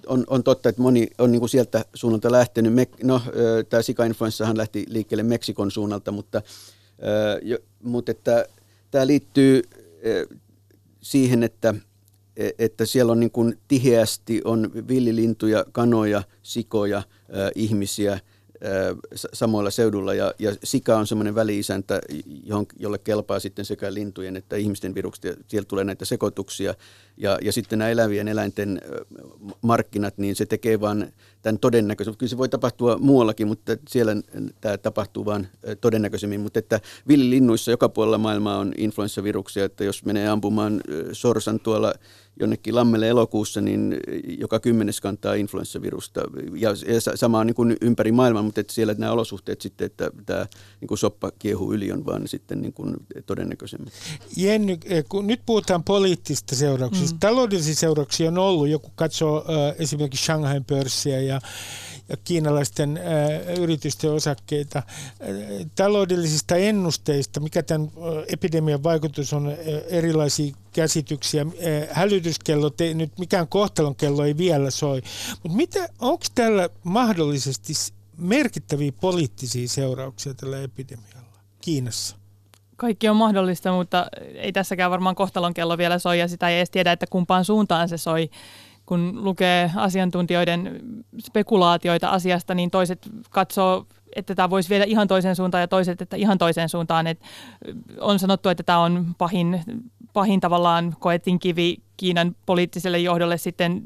[0.07, 2.75] on, on totta, että moni on niin kuin sieltä suunnalta lähtenyt.
[2.75, 3.23] Me, no,
[3.69, 6.43] tämä sika-influenssahan lähti liikkeelle Meksikon suunnalta, mutta,
[7.83, 8.47] mutta että,
[8.91, 9.63] tämä liittyy
[11.01, 11.75] siihen, että,
[12.59, 17.03] että siellä on niin kuin tiheästi on villilintuja, kanoja, sikoja,
[17.55, 18.21] ihmisiä–
[19.33, 20.15] samoilla seudulla.
[20.15, 22.01] Ja, ja sika on semmoinen väliisäntä,
[22.45, 26.75] johon, jolle kelpaa sitten sekä lintujen että ihmisten virukset ja sieltä tulee näitä sekoituksia
[27.17, 28.81] ja, ja sitten nämä elävien eläinten
[29.63, 31.13] markkinat, niin se tekee vain
[31.43, 32.17] tämän todennäköisen.
[32.17, 34.13] Kyllä se voi tapahtua muuallakin, mutta siellä
[34.61, 35.49] tämä tapahtuu vain
[35.81, 36.41] todennäköisemmin.
[36.41, 40.81] Mutta että villilinnuissa joka puolella maailmaa on influenssaviruksia, että jos menee ampumaan
[41.13, 41.95] sorsan tuolla
[42.41, 43.97] jonnekin lammelle elokuussa, niin
[44.39, 46.21] joka kymmenes kantaa influenssavirusta.
[46.55, 50.11] Ja, ja sama on niin kuin ympäri maailmaa, mutta että siellä nämä olosuhteet sitten, että
[50.27, 50.47] tämä
[50.81, 52.97] niin kuin soppa kiehuu yli on vaan sitten niin kuin
[53.27, 53.93] todennäköisemmin.
[54.37, 57.19] Jenny, eh, kun nyt puhutaan poliittista seurauksista, mm.
[57.19, 61.41] taloudellisia seurauksia on ollut, joku katsoo äh, esimerkiksi Shanghain pörssiä ja
[62.09, 64.79] ja kiinalaisten äh, yritysten osakkeita.
[64.79, 64.87] Äh,
[65.75, 67.91] taloudellisista ennusteista, mikä tämän
[68.29, 69.55] epidemian vaikutus on, äh,
[69.87, 71.43] erilaisia käsityksiä.
[71.43, 75.03] Äh, hälytyskello, te, nyt mikään kohtalon kello ei vielä soi.
[75.43, 77.73] Mutta mitä, onko tällä mahdollisesti
[78.17, 82.26] merkittäviä poliittisia seurauksia tällä epidemialla Kiinassa?
[82.77, 86.71] Kaikki on mahdollista, mutta ei tässäkään varmaan kohtalon kello vielä soi ja sitä ei edes
[86.71, 88.31] tiedä, että kumpaan suuntaan se soi.
[88.87, 90.81] Kun lukee asiantuntijoiden
[91.19, 96.17] spekulaatioita asiasta, niin toiset katsoo, että tämä voisi viedä ihan toiseen suuntaan ja toiset, että
[96.17, 97.07] ihan toiseen suuntaan.
[97.07, 97.21] Et
[98.01, 99.61] on sanottu, että tämä on pahin,
[100.13, 103.83] pahin tavallaan koetin kivi Kiinan poliittiselle johdolle sitten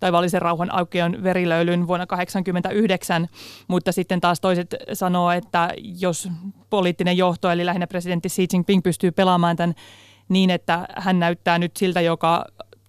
[0.00, 3.28] taivaallisen rauhan aukeon verilöylyn vuonna 1989,
[3.68, 5.70] mutta sitten taas toiset sanoo, että
[6.00, 6.28] jos
[6.70, 9.74] poliittinen johto, eli lähinnä presidentti Xi Jinping pystyy pelaamaan tämän
[10.28, 12.44] niin, että hän näyttää nyt siltä, joka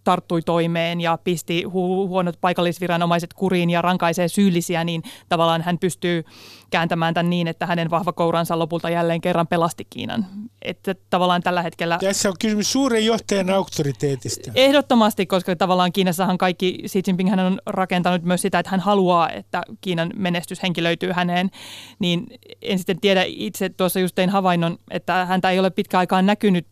[0.06, 6.24] tarttui toimeen ja pisti hu- huonot paikallisviranomaiset kuriin ja rankaisee syyllisiä, niin tavallaan hän pystyy
[6.70, 10.26] kääntämään tämän niin, että hänen vahva kouransa lopulta jälleen kerran pelasti Kiinan.
[10.62, 11.97] Että tavallaan tällä hetkellä...
[11.97, 14.51] Tässä on kysymys suuren johtajan auktoriteetista.
[14.56, 19.30] Ehdottomasti, koska tavallaan Kiinassahan kaikki, Xi Jinping hän on rakentanut myös sitä, että hän haluaa,
[19.30, 21.49] että Kiinan menestys henkilöityy häneen.
[21.99, 22.26] Niin
[22.62, 26.66] en sitten tiedä, itse tuossa just tein havainnon, että häntä ei ole pitkä aikaan näkynyt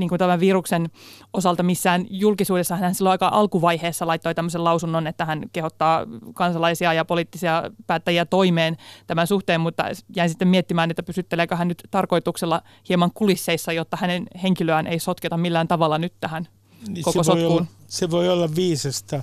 [0.00, 0.90] niin kuin tämän viruksen
[1.32, 2.76] osalta missään julkisuudessa.
[2.76, 8.76] Hän silloin aika alkuvaiheessa laittoi tämmöisen lausunnon, että hän kehottaa kansalaisia ja poliittisia päättäjiä toimeen
[9.06, 9.84] tämän suhteen, mutta
[10.16, 15.36] jäin sitten miettimään, että pysytteleekö hän nyt tarkoituksella hieman kulisseissa, jotta hänen henkilöään ei sotketa
[15.36, 16.48] millään tavalla nyt tähän
[16.88, 17.48] niin koko se sotkuun.
[17.48, 19.22] Voi olla, se voi olla viisasta.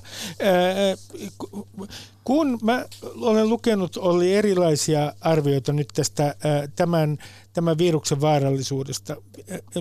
[2.24, 2.84] Kun mä
[3.20, 6.34] olen lukenut, oli erilaisia arvioita nyt tästä
[6.76, 7.18] tämän,
[7.58, 9.16] tämän viruksen vaarallisuudesta.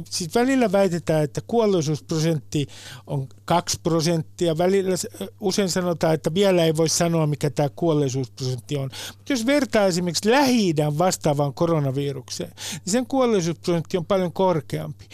[0.10, 2.68] Siis välillä väitetään, että kuolleisuusprosentti
[3.08, 4.58] on 2 prosenttia.
[4.58, 4.96] Välillä
[5.40, 8.90] usein sanotaan, että vielä ei voi sanoa, mikä tämä kuolleisuusprosentti on.
[9.18, 12.52] Mutta jos vertaa esimerkiksi lähi vastaavaan koronavirukseen,
[12.86, 15.06] niin sen kuolleisuusprosentti on paljon korkeampi.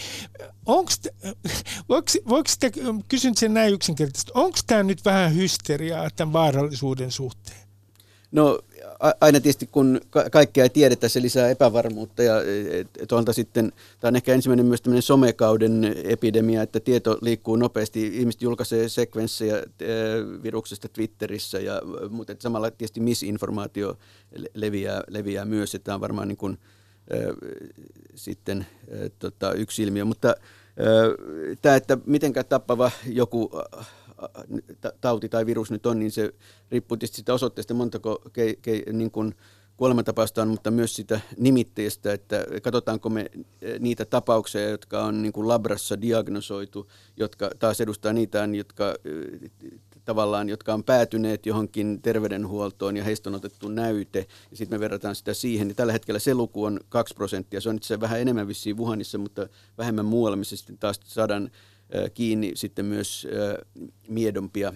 [0.66, 0.92] Onko,
[2.30, 2.72] voiko, te,
[3.08, 7.64] kysyn sen näin yksinkertaisesti, onko tämä nyt vähän hysteriaa tämän vaarallisuuden suhteen?
[8.32, 8.60] No
[9.22, 12.34] aina tietysti kun kaikkea ei tiedetä, se lisää epävarmuutta ja
[13.08, 18.08] tuolta sitten, tämä on ehkä ensimmäinen myös tämmöinen somekauden epidemia, että tieto liikkuu nopeasti.
[18.08, 19.64] Ihmiset julkaisee sekvenssejä
[20.44, 23.98] viruksesta Twitterissä, ja, mutta samalla tietysti misinformaatio
[24.54, 26.58] leviää, leviää myös, että tämä on varmaan niin kuin,
[28.16, 28.66] sitten
[29.20, 30.06] tota, yksi ilmiö.
[30.06, 30.36] Mutta
[31.62, 33.52] tämä, että mitenkä tappava joku
[35.02, 36.34] tauti tai virus nyt on, niin se
[36.72, 39.36] riippuu tietysti sitä osoitteesta, montako ke, ke, niin kuin
[39.78, 43.32] kuolemantapausta on, mutta myös sitä nimitteestä, että katsotaanko me
[43.80, 48.96] niitä tapauksia, jotka on niin kuin labrassa diagnosoitu, jotka taas edustaa niitä, jotka
[50.06, 55.16] tavallaan, jotka on päätyneet johonkin terveydenhuoltoon ja heistä on otettu näyte, ja sitten me verrataan
[55.16, 57.62] sitä siihen, niin tällä hetkellä se luku on 2 prosenttia.
[57.62, 59.48] Se on itse vähän enemmän vissiin Wuhanissa, mutta
[59.78, 61.52] vähemmän muualla, missä sitten taas saadaan
[62.14, 63.28] kiinni sitten myös
[64.08, 64.74] miedompia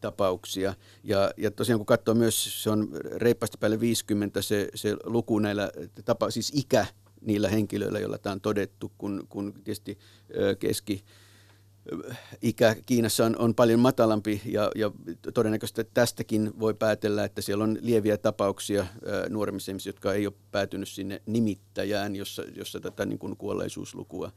[0.00, 0.74] tapauksia.
[1.04, 5.70] Ja, ja tosiaan kun katsoo myös, se on reippaasti päälle 50 se, se luku näillä,
[6.04, 6.86] tapa, siis ikä
[7.20, 9.98] niillä henkilöillä, joilla tämä on todettu, kun, kun tietysti
[10.58, 11.04] keski,
[12.42, 14.90] ikä Kiinassa on, on paljon matalampi ja, ja
[15.34, 18.86] todennäköisesti tästäkin voi päätellä, että siellä on lieviä tapauksia
[19.28, 24.32] nuoremmissa ihmisissä, jotka ei ole päätynyt sinne nimittäjään, jossa, jossa tätä niin kuin kuolleisuuslukua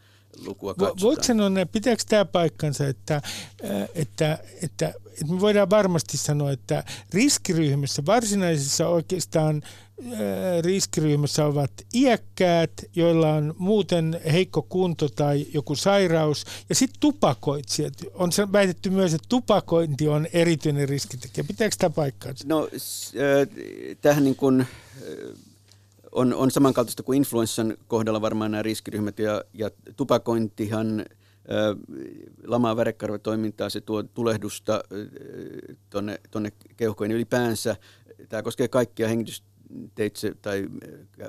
[0.45, 1.01] lukua katsotaan.
[1.01, 3.21] Voitko sanoa, pitääkö tämä paikkansa, että,
[3.95, 6.83] että, että, että me voidaan varmasti sanoa, että
[7.13, 9.61] riskiryhmässä, varsinaisessa oikeastaan
[10.61, 17.93] riskiryhmässä ovat iäkkäät, joilla on muuten heikko kunto tai joku sairaus, ja sitten tupakoitsijat.
[18.13, 21.43] On väitetty myös, että tupakointi on erityinen riskitekijä.
[21.43, 22.45] Pitääkö tämä paikkaansa?
[22.47, 22.69] No,
[24.01, 24.67] tähän niin kuin,
[26.17, 31.05] on, on samankaltaista kuin influenssan kohdalla varmaan nämä riskiryhmät, ja, ja tupakointihan
[32.43, 34.83] lamaa värekarvatoimintaa, se tuo tulehdusta
[35.89, 37.75] tuonne tonne keuhkoihin ylipäänsä.
[38.29, 40.67] Tämä koskee kaikkia hengitysteitse tai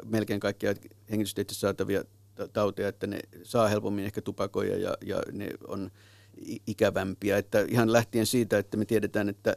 [0.05, 0.75] melkein kaikkia
[1.11, 2.05] hengitysteitse saatavia
[2.53, 5.91] tauteja, että ne saa helpommin ehkä tupakoja ja, ja ne on
[6.67, 7.39] ikävämpiä.
[7.39, 9.57] Että ihan lähtien siitä, että me tiedetään, että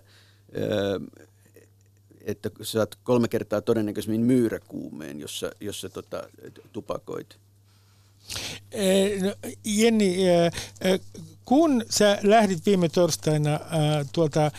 [2.25, 6.23] että saat kolme kertaa todennäköisemmin myyräkuumeen, jossa, jossa tota,
[6.71, 7.37] tupakoit.
[9.21, 10.17] No, Jenni,
[11.45, 13.59] kun sä lähdit viime torstaina
[14.13, 14.51] tuolta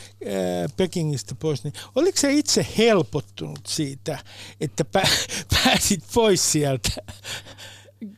[0.76, 4.18] Pekingistä pois, niin oliko se itse helpottunut siitä,
[4.60, 4.84] että
[5.54, 6.90] pääsit pois sieltä?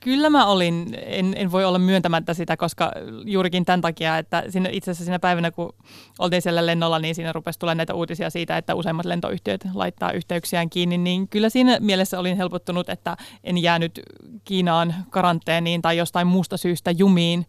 [0.01, 2.93] Kyllä mä olin, en, en voi olla myöntämättä sitä, koska
[3.25, 5.75] juurikin tämän takia, että siinä, itse asiassa siinä päivänä, kun
[6.19, 10.71] oltiin siellä lennolla, niin siinä rupesi tulemaan näitä uutisia siitä, että useimmat lentoyhtiöt laittaa yhteyksiään
[10.71, 14.01] kiinni, niin kyllä siinä mielessä olin helpottunut, että en jäänyt
[14.45, 17.47] Kiinaan karanteeniin tai jostain muusta syystä jumiin.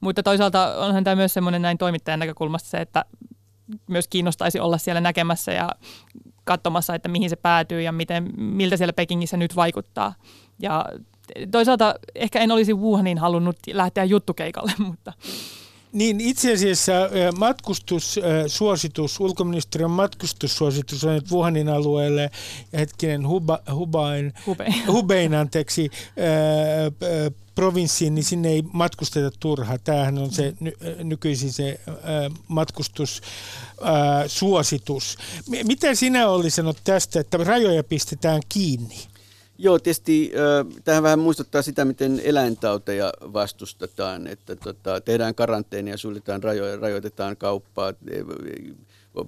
[0.00, 3.04] Mutta toisaalta onhan tämä myös semmoinen näin toimittajan näkökulmasta se, että
[3.86, 5.68] myös kiinnostaisi olla siellä näkemässä ja
[6.44, 10.14] katsomassa, että mihin se päätyy ja miten, miltä siellä Pekingissä nyt vaikuttaa.
[10.58, 10.84] Ja
[11.50, 15.12] toisaalta ehkä en olisi Wuhanin halunnut lähteä juttukeikalle, mutta...
[15.92, 16.92] Niin itse asiassa
[17.38, 22.30] matkustussuositus, ulkoministeriön matkustussuositus on, että Wuhanin alueelle
[22.72, 24.74] ja hetkinen Huba, Hubain, Hubein.
[24.92, 26.90] Hubein anteeksi, ää,
[27.54, 29.78] provinssiin, niin sinne ei matkusteta turhaa.
[29.78, 30.72] Tämähän on se ny,
[31.04, 31.94] nykyisin se ää,
[32.48, 35.18] matkustussuositus.
[35.64, 39.11] Mitä sinä oli sanonut tästä, että rajoja pistetään kiinni?
[39.64, 40.32] Joo, tietysti
[40.84, 47.88] tähän vähän muistuttaa sitä, miten eläintauteja vastustetaan, että tota, tehdään karanteenia, suljetaan rajoja, rajoitetaan kauppaa,
[47.88, 48.26] e,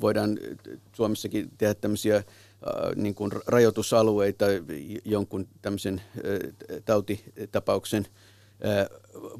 [0.00, 0.38] voidaan
[0.92, 2.24] Suomessakin tehdä tämmöisiä
[2.96, 4.44] niin kuin rajoitusalueita
[5.04, 6.02] jonkun tämmöisen
[6.84, 8.06] tautitapauksen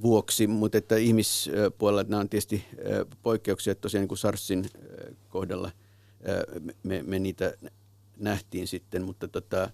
[0.02, 2.64] vuoksi, mutta että ihmispuolella nämä on tietysti
[3.22, 4.70] poikkeuksia, että tosiaan niin kuin SARSin
[5.28, 5.70] kohdalla
[6.82, 7.54] me, me niitä
[8.16, 9.70] nähtiin sitten, mutta tota,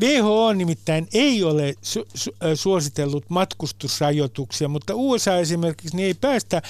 [0.00, 6.62] WHO nimittäin ei ole su- su- suositellut matkustusrajoituksia, mutta USA esimerkiksi niin ei päästä,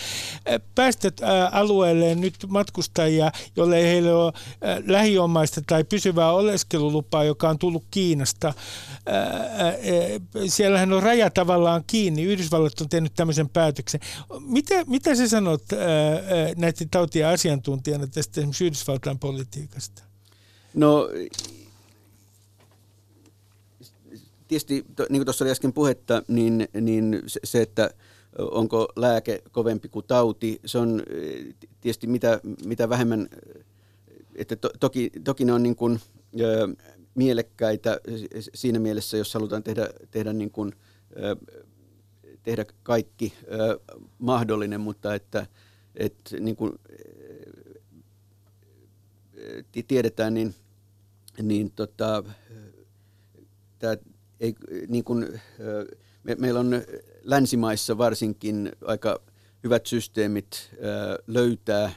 [0.75, 1.13] päästä
[1.53, 4.33] alueelle nyt matkustajia, jolle ei heille ole
[4.87, 8.55] lähiomaista tai pysyvää oleskelulupaa, joka on tullut Kiinasta.
[10.49, 12.23] Siellähän on raja tavallaan kiinni.
[12.23, 14.01] Yhdysvallat on tehnyt tämmöisen päätöksen.
[14.41, 15.63] Mitä, mitä sä sanot
[16.57, 20.03] näiden tautien asiantuntijana tästä esimerkiksi Yhdysvaltain politiikasta?
[20.75, 21.09] No
[24.53, 27.91] tietysti, niin kuin tuossa oli äsken puhetta, niin, niin se, se, että
[28.39, 31.03] onko lääke kovempi kuin tauti, se on
[31.81, 33.29] tietysti mitä, mitä vähemmän,
[34.35, 36.01] että to, toki, toki ne on niin kuin,
[36.41, 36.69] ö,
[37.15, 38.01] mielekkäitä
[38.55, 40.73] siinä mielessä, jos halutaan tehdä, tehdä, niin kuin,
[41.17, 41.37] ö,
[42.43, 43.81] tehdä kaikki ö,
[44.19, 45.47] mahdollinen, mutta että,
[45.95, 46.73] että niin kuin,
[49.89, 50.55] tiedetään, niin,
[51.43, 52.25] niin tota,
[53.79, 53.97] tämä
[54.43, 54.55] ei,
[54.89, 55.41] niin kuin,
[56.23, 56.83] me, meillä on
[57.23, 59.21] länsimaissa varsinkin aika
[59.65, 60.71] hyvät systeemit
[61.27, 61.93] löytää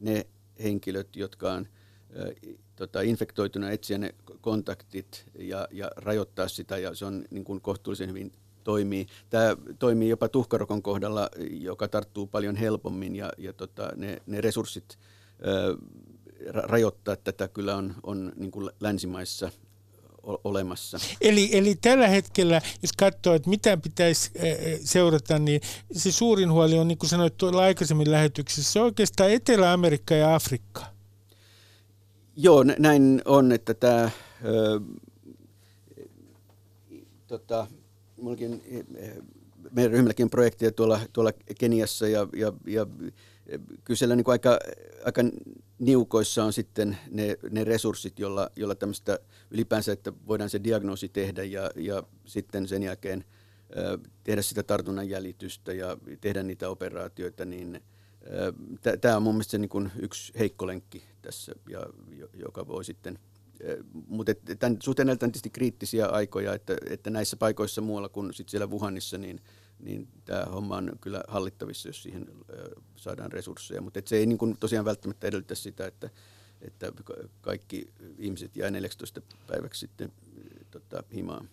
[0.00, 0.26] ne
[0.62, 1.66] henkilöt, jotka on
[2.76, 8.08] tota, infektoituna, etsiä ne kontaktit ja, ja rajoittaa sitä, ja se on niin kuin kohtuullisen
[8.08, 8.32] hyvin
[8.64, 9.06] toimii.
[9.30, 14.98] Tämä toimii jopa tuhkarokon kohdalla, joka tarttuu paljon helpommin, ja, ja tota, ne, ne resurssit
[15.46, 15.76] ö,
[16.52, 19.50] rajoittaa tätä kyllä on, on niin kuin länsimaissa
[20.44, 20.98] olemassa.
[21.20, 24.30] Eli, eli tällä hetkellä, jos katsoo, että mitä pitäisi
[24.84, 25.60] seurata, niin
[25.92, 30.34] se suurin huoli on, niin kuin sanoit tuolla aikaisemmin lähetyksessä, se on oikeastaan Etelä-Amerikka ja
[30.34, 30.86] Afrikka.
[32.36, 34.10] Joo, näin on, että tämä...
[34.44, 34.80] Ö,
[37.26, 37.66] tota,
[38.16, 38.62] mullakin,
[39.72, 42.86] meidän ryhmälläkin projekteja tuolla, tuolla Keniassa ja, ja, ja
[43.84, 44.58] kyllä siellä niin aika,
[45.04, 45.22] aika
[45.78, 49.18] niukoissa on sitten ne, ne resurssit, jolla, jolla tämmöistä
[49.50, 53.24] ylipäänsä, että voidaan se diagnoosi tehdä ja, ja sitten sen jälkeen
[53.76, 57.80] ö, tehdä sitä tartunnan jäljitystä ja tehdä niitä operaatioita, niin
[59.00, 61.86] tämä on mun mielestä se niin kuin yksi heikko lenkki tässä, ja,
[62.34, 63.18] joka voi sitten
[64.06, 68.66] mutta tämän suhteen on tietysti kriittisiä aikoja, että, että näissä paikoissa muualla kuin sit siellä
[68.66, 69.40] Wuhanissa, niin,
[69.80, 72.26] niin tämä homma on kyllä hallittavissa, jos siihen
[72.96, 73.80] saadaan resursseja.
[73.80, 76.10] Mutta se ei niin kuin tosiaan välttämättä edellytä sitä, että,
[76.60, 76.92] että
[77.40, 80.12] kaikki ihmiset jää 14 päiväksi sitten
[80.70, 81.48] tota, himaan.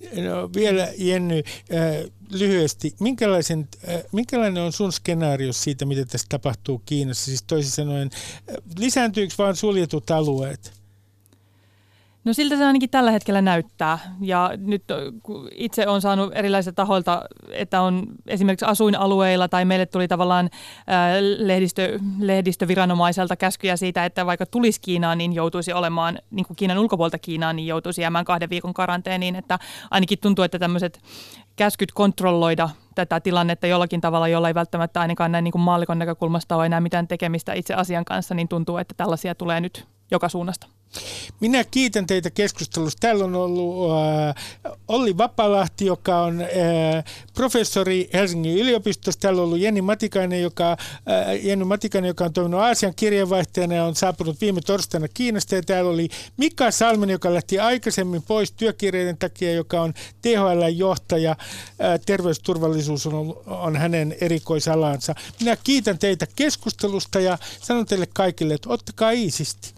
[0.00, 6.82] No, vielä Jenny, äh, lyhyesti, minkälaisen, äh, minkälainen on sun skenaario siitä, mitä tässä tapahtuu
[6.86, 7.24] Kiinassa?
[7.24, 10.77] Siis toisin sanoen, äh, lisääntyykö vain suljetut alueet?
[12.28, 13.98] No siltä se ainakin tällä hetkellä näyttää.
[14.20, 14.84] Ja nyt
[15.54, 17.22] itse on saanut erilaisilta tahoilta,
[17.52, 20.50] että on esimerkiksi asuinalueilla tai meille tuli tavallaan
[21.38, 27.18] lehdistö, lehdistöviranomaiselta käskyjä siitä, että vaikka tulisi Kiinaan, niin joutuisi olemaan, niin kuin Kiinan ulkopuolta
[27.18, 29.36] Kiinaan, niin joutuisi jäämään kahden viikon karanteeniin.
[29.36, 29.58] Että
[29.90, 31.00] ainakin tuntuu, että tämmöiset
[31.56, 36.56] käskyt kontrolloida tätä tilannetta jollakin tavalla, jolla ei välttämättä ainakaan näin niin kuin maallikon näkökulmasta
[36.56, 40.66] ole enää mitään tekemistä itse asian kanssa, niin tuntuu, että tällaisia tulee nyt joka suunnasta.
[41.40, 43.00] Minä kiitän teitä keskustelusta.
[43.00, 47.04] Täällä on ollut äh, Olli Vapalahti, joka on äh,
[47.34, 49.20] professori Helsingin yliopistossa.
[49.20, 53.84] Täällä on ollut Jenni Matikainen, joka, äh, Jenny Matikainen, joka on toiminut Aasian kirjeenvaihtajana ja
[53.84, 55.54] on saapunut viime torstaina Kiinasta.
[55.54, 61.30] Ja täällä oli Mika Salmen, joka lähti aikaisemmin pois työkirjeiden takia, joka on THL-johtaja.
[61.30, 61.36] Äh,
[62.06, 65.14] terveysturvallisuus on, on hänen erikoisalansa.
[65.40, 69.77] Minä kiitän teitä keskustelusta ja sanon teille kaikille, että ottakaa iisisti.